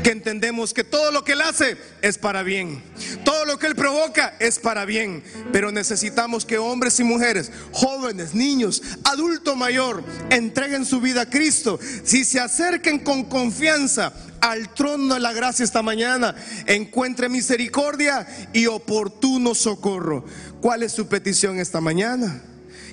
[0.03, 2.82] Que entendemos que todo lo que Él hace es para bien.
[3.24, 5.24] Todo lo que Él provoca es para bien.
[5.53, 11.80] Pero necesitamos que hombres y mujeres, jóvenes, niños, adulto mayor, entreguen su vida a Cristo.
[12.03, 18.68] Si se acerquen con confianza al trono de la gracia esta mañana, encuentre misericordia y
[18.68, 20.07] oportuno socorro.
[20.62, 22.41] ¿Cuál es su petición esta mañana?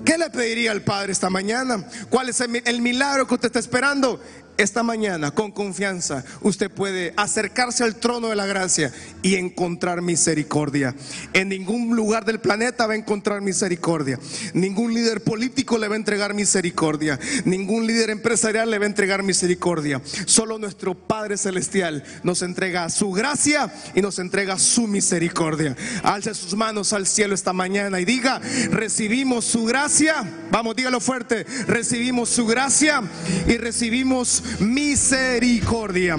[0.05, 1.85] ¿Qué le pediría al Padre esta mañana?
[2.11, 4.21] ¿Cuál es el milagro que usted está esperando?
[4.57, 10.95] Esta mañana, con confianza, usted puede acercarse al trono de la gracia y encontrar misericordia.
[11.33, 14.19] En ningún lugar del planeta va a encontrar misericordia.
[14.53, 17.19] Ningún líder político le va a entregar misericordia.
[17.45, 20.01] Ningún líder empresarial le va a entregar misericordia.
[20.25, 25.77] Solo nuestro Padre Celestial nos entrega su gracia y nos entrega su misericordia.
[26.05, 28.41] Alce sus manos al cielo esta mañana y diga,
[28.71, 30.25] recibimos su gracia.
[30.53, 31.45] Vamos, dígalo fuerte.
[31.67, 33.03] Recibimos su gracia
[33.49, 36.18] y recibimos misericordia.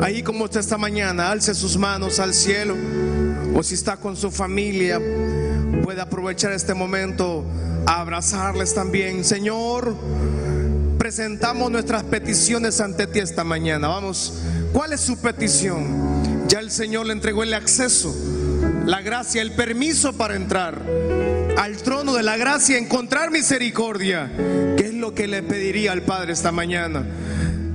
[0.00, 2.76] Ahí como usted esta mañana, alce sus manos al cielo.
[3.54, 5.00] O si está con su familia,
[5.82, 7.44] puede aprovechar este momento
[7.86, 9.24] a abrazarles también.
[9.24, 9.94] Señor,
[10.98, 13.88] presentamos nuestras peticiones ante ti esta mañana.
[13.88, 14.34] Vamos,
[14.72, 16.46] ¿cuál es su petición?
[16.48, 18.14] Ya el Señor le entregó el acceso,
[18.84, 20.82] la gracia, el permiso para entrar
[21.56, 24.30] al trono de la gracia, encontrar misericordia.
[25.14, 27.06] ¿Qué es lo que le pediría al Padre esta mañana?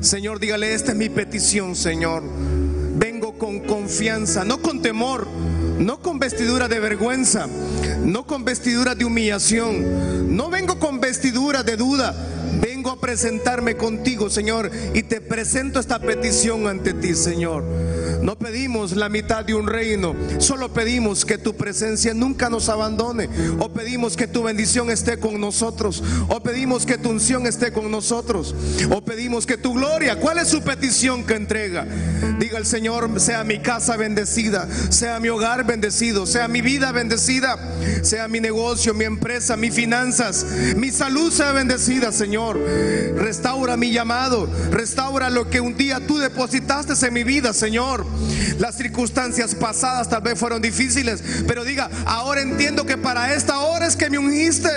[0.02, 2.24] Señor, dígale, esta es mi petición, Señor.
[2.96, 5.28] Vengo con confianza, no con temor,
[5.80, 7.48] no con vestidura de vergüenza,
[8.04, 12.14] no con vestidura de humillación, no vengo con vestidura de duda.
[12.60, 17.64] Vengo a presentarme contigo, Señor, y te presento esta petición ante ti, Señor.
[18.22, 23.30] No pedimos la mitad de un reino, solo pedimos que tu presencia nunca nos abandone.
[23.60, 26.04] O pedimos que tu bendición esté con nosotros.
[26.28, 28.56] O pedimos que tu unción esté con nosotros.
[28.90, 31.88] O pedimos que tu gloria, ¿cuál es su petición que entrega?
[32.40, 37.58] Diga el Señor, sea mi casa bendecida, sea mi hogar bendecido, sea mi vida bendecida,
[38.04, 40.46] sea mi negocio, mi empresa, mis finanzas,
[40.76, 42.60] mi salud sea bendecida, Señor.
[43.16, 48.06] Restaura mi llamado, restaura lo que un día tú depositaste en mi vida, Señor.
[48.60, 53.88] Las circunstancias pasadas tal vez fueron difíciles, pero diga, ahora entiendo que para esta hora
[53.88, 54.70] es que me ungiste,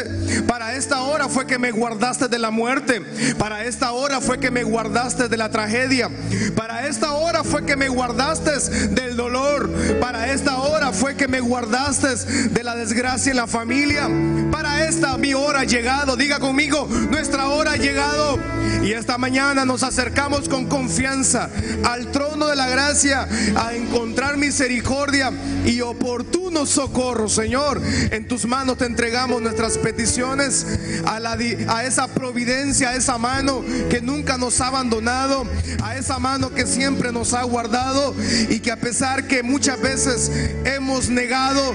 [0.46, 3.02] para esta hora fue que me guardaste de la muerte,
[3.38, 6.08] para esta hora fue que me guardaste de la tragedia,
[6.56, 8.52] para esta hora fue que me guardaste
[8.90, 9.68] del dolor,
[10.00, 12.14] para esta hora fue que me guardaste
[12.50, 14.08] de la desgracia en la familia,
[14.52, 18.38] para esta mi hora ha llegado, diga conmigo, nuestra hora ha llegado.
[18.84, 21.48] Y esta mañana nos acercamos con confianza
[21.84, 23.26] al trono de la gracia
[23.56, 25.32] a encontrar misericordia
[25.64, 27.80] y oportuno socorro, Señor.
[28.10, 30.66] En tus manos te entregamos nuestras peticiones
[31.06, 35.46] a, a esa providencia, a esa mano que nunca nos ha abandonado,
[35.82, 38.14] a esa mano que siempre nos ha guardado
[38.48, 40.30] y que a pesar que muchas veces
[40.64, 41.74] hemos negado,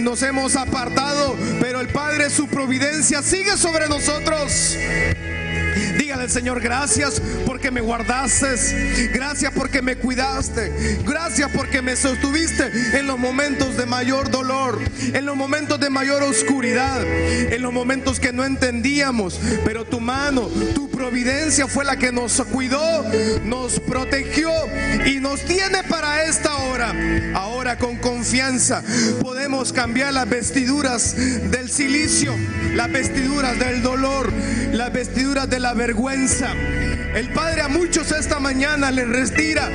[0.00, 4.76] nos hemos apartado, pero el Padre, su providencia sigue sobre nosotros.
[5.98, 9.10] Dígale al Señor, gracias porque me guardaste.
[9.12, 10.72] Gracias porque me cuidaste.
[11.06, 14.78] Gracias porque me sostuviste en los momentos de mayor dolor,
[15.12, 19.40] en los momentos de mayor oscuridad, en los momentos que no entendíamos.
[19.64, 23.04] Pero tu mano, tu providencia fue la que nos cuidó,
[23.44, 24.50] nos protegió
[25.06, 26.94] y nos tiene para esta hora.
[27.34, 28.82] Ahora con confianza
[29.20, 31.14] podemos cambiar las vestiduras
[31.50, 32.34] del silicio,
[32.74, 34.32] las vestiduras del dolor,
[34.72, 36.52] las vestiduras de la vergüenza.
[37.14, 39.70] El Padre a muchos esta mañana les retira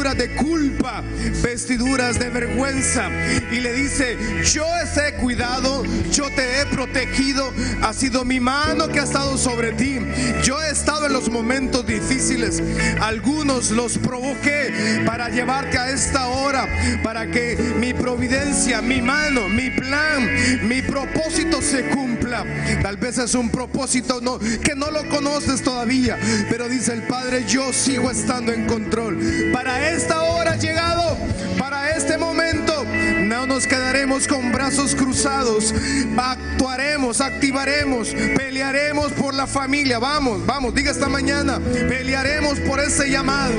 [0.00, 1.02] vestiduras de culpa,
[1.42, 3.10] vestiduras de vergüenza
[3.52, 4.80] y le dice, yo he
[5.14, 9.98] cuidado, yo te he protegido, ha sido mi mano que ha estado sobre ti.
[10.42, 12.62] Yo he estado en los momentos difíciles,
[13.00, 16.66] algunos los provoqué para llevarte a esta hora,
[17.02, 20.28] para que mi providencia, mi mano, mi plan,
[20.68, 22.44] mi propósito se cumpla.
[22.82, 24.20] Tal vez es un propósito
[24.62, 29.18] que no lo conoces todavía, pero dice el Padre, yo sigo estando en control.
[29.52, 31.16] Para esta hora llegado,
[31.58, 32.84] para este momento,
[33.22, 35.74] no nos quedaremos con brazos cruzados.
[36.16, 39.98] Actuaremos, activaremos, pelearemos por la familia.
[39.98, 43.54] Vamos, vamos, diga esta mañana, pelearemos por ese llamado.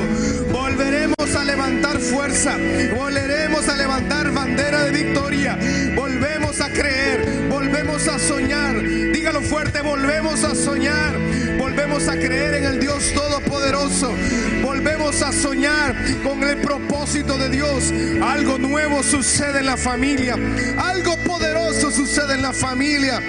[0.51, 2.57] Volveremos a levantar fuerza,
[2.95, 5.57] volveremos a levantar bandera de victoria.
[5.95, 8.81] Volvemos a creer, volvemos a soñar.
[8.81, 11.15] Dígalo fuerte, volvemos a soñar.
[11.59, 14.15] Volvemos a creer en el Dios Todopoderoso.
[14.63, 17.93] Volvemos a soñar con el propósito de Dios.
[18.23, 20.35] Algo nuevo sucede en la familia.
[20.77, 23.19] Algo poderoso sucede en la familia.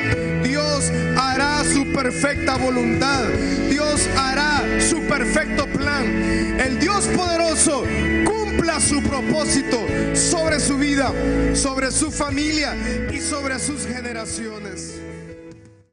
[0.42, 0.90] Dios
[1.32, 3.24] hará su perfecta voluntad.
[3.70, 6.04] Dios hará su perfecto plan.
[6.60, 7.84] El Dios poderoso
[8.24, 9.78] cumpla su propósito
[10.14, 11.12] sobre su vida,
[11.54, 12.76] sobre su familia
[13.10, 15.01] y sobre sus generaciones.